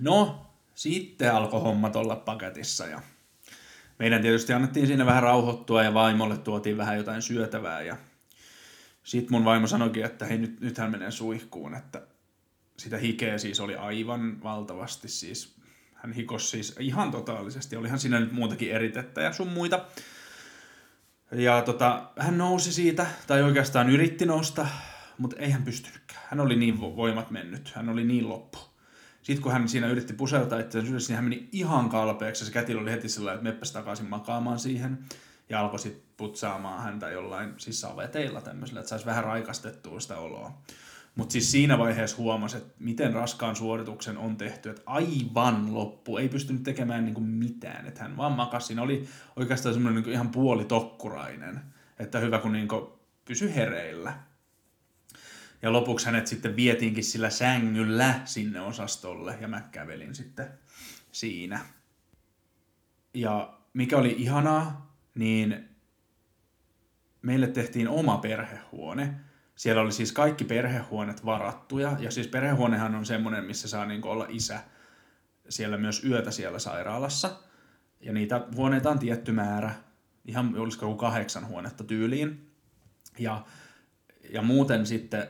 No, 0.00 0.46
sitten 0.74 1.34
alkoi 1.34 1.60
hommat 1.60 1.96
olla 1.96 2.16
paketissa 2.16 2.86
ja 2.86 3.02
meidän 3.98 4.22
tietysti 4.22 4.52
annettiin 4.52 4.86
siinä 4.86 5.06
vähän 5.06 5.22
rauhoittua 5.22 5.82
ja 5.82 5.94
vaimolle 5.94 6.38
tuotiin 6.38 6.76
vähän 6.76 6.96
jotain 6.96 7.22
syötävää 7.22 7.82
ja 7.82 7.96
sitten 9.02 9.32
mun 9.32 9.44
vaimo 9.44 9.66
sanoikin, 9.66 10.04
että 10.04 10.26
hei 10.26 10.38
nyt, 10.38 10.60
nythän 10.60 10.90
menee 10.90 11.10
suihkuun, 11.10 11.74
että 11.74 12.02
sitä 12.76 12.96
hikeä 12.98 13.38
siis 13.38 13.60
oli 13.60 13.76
aivan 13.76 14.42
valtavasti 14.42 15.08
siis. 15.08 15.56
Hän 15.94 16.12
hikosi 16.12 16.46
siis 16.46 16.76
ihan 16.80 17.10
totaalisesti. 17.10 17.76
Olihan 17.76 17.98
siinä 17.98 18.20
nyt 18.20 18.32
muutakin 18.32 18.72
eritettä 18.72 19.20
ja 19.22 19.32
sun 19.32 19.48
muita. 19.48 19.84
Ja 21.32 21.62
tota, 21.62 22.10
hän 22.18 22.38
nousi 22.38 22.72
siitä, 22.72 23.06
tai 23.26 23.42
oikeastaan 23.42 23.90
yritti 23.90 24.26
nousta, 24.26 24.66
mutta 25.18 25.36
ei 25.36 25.50
hän 25.50 25.62
pystynytkään. 25.62 26.20
Hän 26.30 26.40
oli 26.40 26.56
niin 26.56 26.80
voimat 26.80 27.30
mennyt, 27.30 27.72
hän 27.74 27.88
oli 27.88 28.04
niin 28.04 28.28
loppu. 28.28 28.58
Sitten 29.22 29.42
kun 29.42 29.52
hän 29.52 29.68
siinä 29.68 29.86
yritti 29.86 30.12
pusertaa 30.12 30.58
itseään 30.58 30.86
ylös, 30.86 31.08
niin 31.08 31.16
hän 31.16 31.24
meni 31.24 31.48
ihan 31.52 31.88
kalpeaksi. 31.88 32.44
Se 32.44 32.52
kätilö 32.52 32.80
oli 32.80 32.90
heti 32.90 33.08
sillä 33.08 33.32
että 33.32 33.44
meppä 33.44 33.66
takaisin 33.72 34.06
makaamaan 34.06 34.58
siihen. 34.58 34.98
Ja 35.48 35.60
alkoi 35.60 35.78
sitten 35.78 36.02
putsaamaan 36.16 36.82
häntä 36.82 37.10
jollain 37.10 37.54
saveteilla 37.58 38.40
tämmöisellä, 38.40 38.80
että 38.80 38.90
saisi 38.90 39.06
vähän 39.06 39.24
raikastettua 39.24 40.00
sitä 40.00 40.16
oloa. 40.18 40.62
Mutta 41.14 41.32
siis 41.32 41.50
siinä 41.50 41.78
vaiheessa 41.78 42.16
huomasi, 42.16 42.56
että 42.56 42.74
miten 42.78 43.12
raskaan 43.12 43.56
suorituksen 43.56 44.18
on 44.18 44.36
tehty, 44.36 44.70
että 44.70 44.82
aivan 44.86 45.74
loppu, 45.74 46.16
ei 46.16 46.28
pystynyt 46.28 46.62
tekemään 46.62 47.04
niinku 47.04 47.20
mitään, 47.20 47.86
että 47.86 48.02
hän 48.02 48.16
vaan 48.16 48.32
makasi. 48.32 48.66
Siinä 48.66 48.82
oli 48.82 49.08
oikeastaan 49.36 49.74
semmoinen 49.74 49.96
niinku 49.96 50.10
ihan 50.10 50.28
puolitokkurainen, 50.28 51.60
että 51.98 52.18
hyvä 52.18 52.38
kun 52.38 52.52
niinku 52.52 52.98
pysy 53.24 53.54
hereillä. 53.54 54.14
Ja 55.62 55.72
lopuksi 55.72 56.06
hänet 56.06 56.26
sitten 56.26 56.56
vietiinkin 56.56 57.04
sillä 57.04 57.30
sängyllä 57.30 58.20
sinne 58.24 58.60
osastolle 58.60 59.38
ja 59.40 59.48
mä 59.48 59.60
kävelin 59.60 60.14
sitten 60.14 60.48
siinä. 61.12 61.60
Ja 63.14 63.58
mikä 63.72 63.98
oli 63.98 64.14
ihanaa, 64.18 64.96
niin 65.14 65.68
meille 67.22 67.46
tehtiin 67.46 67.88
oma 67.88 68.18
perhehuone. 68.18 69.14
Siellä 69.56 69.82
oli 69.82 69.92
siis 69.92 70.12
kaikki 70.12 70.44
perhehuoneet 70.44 71.24
varattuja. 71.24 71.96
Ja 71.98 72.10
siis 72.10 72.26
perhehuonehan 72.26 72.94
on 72.94 73.06
semmoinen, 73.06 73.44
missä 73.44 73.68
saa 73.68 73.86
niin 73.86 74.04
olla 74.04 74.26
isä 74.28 74.60
siellä 75.48 75.76
myös 75.76 76.04
yötä 76.04 76.30
siellä 76.30 76.58
sairaalassa. 76.58 77.40
Ja 78.00 78.12
niitä 78.12 78.46
huoneita 78.56 78.90
on 78.90 78.98
tietty 78.98 79.32
määrä. 79.32 79.74
Ihan 80.24 80.56
olisiko 80.56 80.86
joku 80.86 80.96
kahdeksan 80.96 81.48
huonetta 81.48 81.84
tyyliin. 81.84 82.50
Ja, 83.18 83.44
ja 84.30 84.42
muuten 84.42 84.86
sitten 84.86 85.28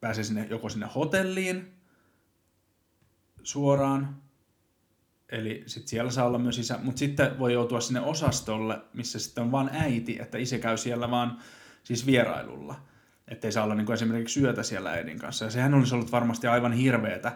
pääsee 0.00 0.24
sinne, 0.24 0.46
joko 0.50 0.68
sinne 0.68 0.88
hotelliin 0.94 1.74
suoraan, 3.42 4.22
eli 5.28 5.62
sitten 5.66 5.88
siellä 5.88 6.10
saa 6.10 6.26
olla 6.26 6.38
myös 6.38 6.58
isä, 6.58 6.78
mutta 6.82 6.98
sitten 6.98 7.38
voi 7.38 7.52
joutua 7.52 7.80
sinne 7.80 8.00
osastolle, 8.00 8.80
missä 8.94 9.18
sitten 9.18 9.44
on 9.44 9.52
vain 9.52 9.70
äiti, 9.72 10.18
että 10.20 10.38
isä 10.38 10.58
käy 10.58 10.76
siellä 10.76 11.10
vaan 11.10 11.38
siis 11.88 12.06
vierailulla. 12.06 12.80
Että 13.28 13.46
ei 13.46 13.52
saa 13.52 13.64
olla 13.64 13.74
niin 13.74 13.86
kuin 13.86 13.94
esimerkiksi 13.94 14.40
syötä 14.40 14.62
siellä 14.62 14.90
äidin 14.90 15.18
kanssa. 15.18 15.44
Ja 15.44 15.50
sehän 15.50 15.74
olisi 15.74 15.94
ollut 15.94 16.12
varmasti 16.12 16.46
aivan 16.46 16.72
hirveetä 16.72 17.32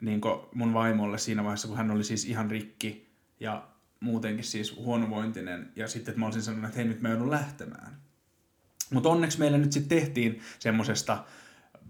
niin 0.00 0.20
mun 0.54 0.74
vaimolle 0.74 1.18
siinä 1.18 1.44
vaiheessa, 1.44 1.68
kun 1.68 1.76
hän 1.76 1.90
oli 1.90 2.04
siis 2.04 2.24
ihan 2.24 2.50
rikki 2.50 3.12
ja 3.40 3.68
muutenkin 4.00 4.44
siis 4.44 4.76
huonovointinen. 4.76 5.72
Ja 5.76 5.88
sitten, 5.88 6.12
että 6.12 6.20
mä 6.20 6.26
olisin 6.26 6.42
sanonut, 6.42 6.64
että 6.64 6.76
hei 6.76 6.88
nyt 6.88 7.00
mä 7.00 7.08
joudun 7.08 7.30
lähtemään. 7.30 7.96
Mutta 8.92 9.08
onneksi 9.08 9.38
meille 9.38 9.58
nyt 9.58 9.72
sitten 9.72 9.98
tehtiin 9.98 10.40
semmoisesta 10.58 11.24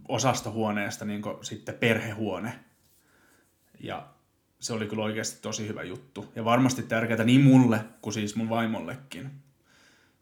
osastohuoneesta 0.09 1.05
niin 1.05 1.23
sitten 1.43 1.75
perhehuone. 1.75 2.59
Ja 3.81 4.09
se 4.59 4.73
oli 4.73 4.87
kyllä 4.87 5.03
oikeasti 5.03 5.43
tosi 5.43 5.69
hyvä 5.69 5.83
juttu. 5.83 6.33
Ja 6.37 6.45
varmasti 6.45 6.83
tärkeää 6.83 7.25
niin 7.25 7.41
mulle 7.41 7.85
kuin 8.03 8.15
siis 8.15 8.37
mun 8.37 8.49
vaimollekin. 8.49 9.31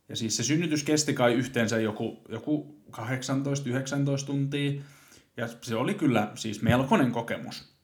Ja 0.08 0.16
siis 0.16 0.36
se 0.36 0.42
synnytys 0.42 0.84
kesti 0.84 1.14
kai 1.14 1.34
yhteensä 1.34 1.80
joku, 1.80 2.22
joku 2.28 2.82
18-19 2.96 3.00
tuntia. 4.26 4.82
Ja 5.36 5.48
se 5.62 5.76
oli 5.76 5.94
kyllä 5.94 6.32
siis 6.34 6.62
melkoinen 6.62 7.12
kokemus. 7.12 7.74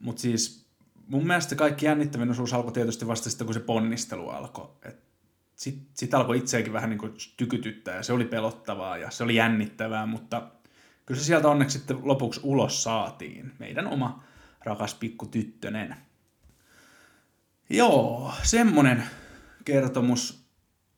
Mutta 0.00 0.22
siis 0.22 0.66
mun 1.06 1.26
mielestä 1.26 1.54
kaikki 1.54 1.86
jännittävin 1.86 2.30
osuus 2.30 2.52
alkoi 2.52 2.72
tietysti 2.72 3.06
vasta 3.06 3.30
sitten, 3.30 3.44
kun 3.46 3.54
se 3.54 3.60
ponnistelu 3.60 4.28
alkoi. 4.28 4.70
Sitten 5.56 5.86
sit 5.94 6.14
alkoi 6.14 6.38
itseäkin 6.38 6.72
vähän 6.72 6.90
niin 6.90 6.98
kuin 6.98 7.14
tykytyttää 7.36 7.96
ja 7.96 8.02
se 8.02 8.12
oli 8.12 8.24
pelottavaa 8.24 8.98
ja 8.98 9.10
se 9.10 9.24
oli 9.24 9.34
jännittävää, 9.34 10.06
mutta 10.06 10.50
kyllä 11.06 11.20
se 11.20 11.24
sieltä 11.26 11.48
onneksi 11.48 11.78
sitten 11.78 11.98
lopuksi 12.02 12.40
ulos 12.42 12.82
saatiin. 12.82 13.52
Meidän 13.58 13.86
oma 13.86 14.24
rakas 14.64 14.94
pikku 14.94 15.26
tyttönen. 15.26 15.96
Joo, 17.70 18.32
semmonen 18.42 19.04
kertomus 19.64 20.41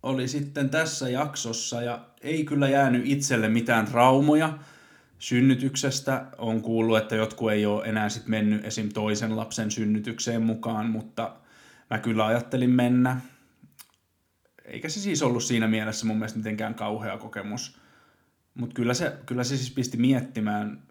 oli 0.05 0.29
sitten 0.29 0.71
tässä 0.71 1.09
jaksossa 1.09 1.83
ja 1.83 2.07
ei 2.21 2.45
kyllä 2.45 2.69
jäänyt 2.69 3.03
itselle 3.07 3.49
mitään 3.49 3.87
traumoja 3.87 4.59
synnytyksestä. 5.19 6.27
On 6.39 6.63
kuullut, 6.63 6.99
että 6.99 7.17
jotkut 7.17 7.53
ei 7.53 7.67
ole 7.67 7.87
enää 7.87 8.09
sitten 8.09 8.31
mennyt 8.31 8.65
esim. 8.65 8.89
toisen 8.89 9.37
lapsen 9.37 9.71
synnytykseen 9.71 10.43
mukaan, 10.43 10.91
mutta 10.91 11.37
mä 11.91 11.99
kyllä 11.99 12.27
ajattelin 12.27 12.71
mennä. 12.71 13.21
Eikä 14.65 14.89
se 14.89 15.01
siis 15.01 15.23
ollut 15.23 15.43
siinä 15.43 15.69
mielessä 15.69 16.07
mun 16.07 16.17
mielestä 16.17 16.39
mitenkään 16.39 16.75
kauhea 16.75 17.19
kokemus. 17.19 17.79
Mutta 18.55 18.75
kyllä 18.75 18.95
se, 18.95 19.17
kyllä 19.27 19.45
se 19.45 19.57
siis 19.57 19.71
pisti 19.71 19.97
miettimään 19.97 20.83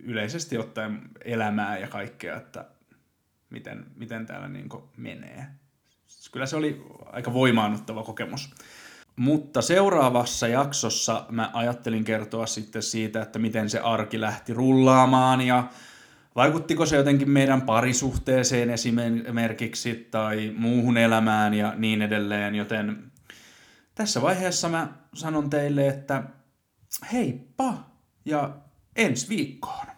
yleisesti 0.00 0.58
ottaen 0.58 1.00
elämää 1.24 1.78
ja 1.78 1.88
kaikkea, 1.88 2.36
että 2.36 2.64
miten, 3.50 3.86
miten 3.96 4.26
täällä 4.26 4.48
niin 4.48 4.68
menee. 4.96 5.46
Kyllä 6.32 6.46
se 6.46 6.56
oli 6.56 6.82
aika 7.06 7.32
voimaannuttava 7.32 8.02
kokemus. 8.02 8.54
Mutta 9.16 9.62
seuraavassa 9.62 10.48
jaksossa 10.48 11.26
mä 11.30 11.50
ajattelin 11.52 12.04
kertoa 12.04 12.46
sitten 12.46 12.82
siitä, 12.82 13.22
että 13.22 13.38
miten 13.38 13.70
se 13.70 13.78
arki 13.80 14.20
lähti 14.20 14.54
rullaamaan 14.54 15.40
ja 15.40 15.68
vaikuttiko 16.36 16.86
se 16.86 16.96
jotenkin 16.96 17.30
meidän 17.30 17.62
parisuhteeseen 17.62 18.70
esimerkiksi 18.70 20.08
tai 20.10 20.52
muuhun 20.56 20.96
elämään 20.96 21.54
ja 21.54 21.74
niin 21.76 22.02
edelleen, 22.02 22.54
joten 22.54 23.12
tässä 23.94 24.22
vaiheessa 24.22 24.68
mä 24.68 24.88
sanon 25.14 25.50
teille, 25.50 25.88
että 25.88 26.22
heippa 27.12 27.74
ja 28.24 28.56
ensi 28.96 29.28
viikkoon. 29.28 29.91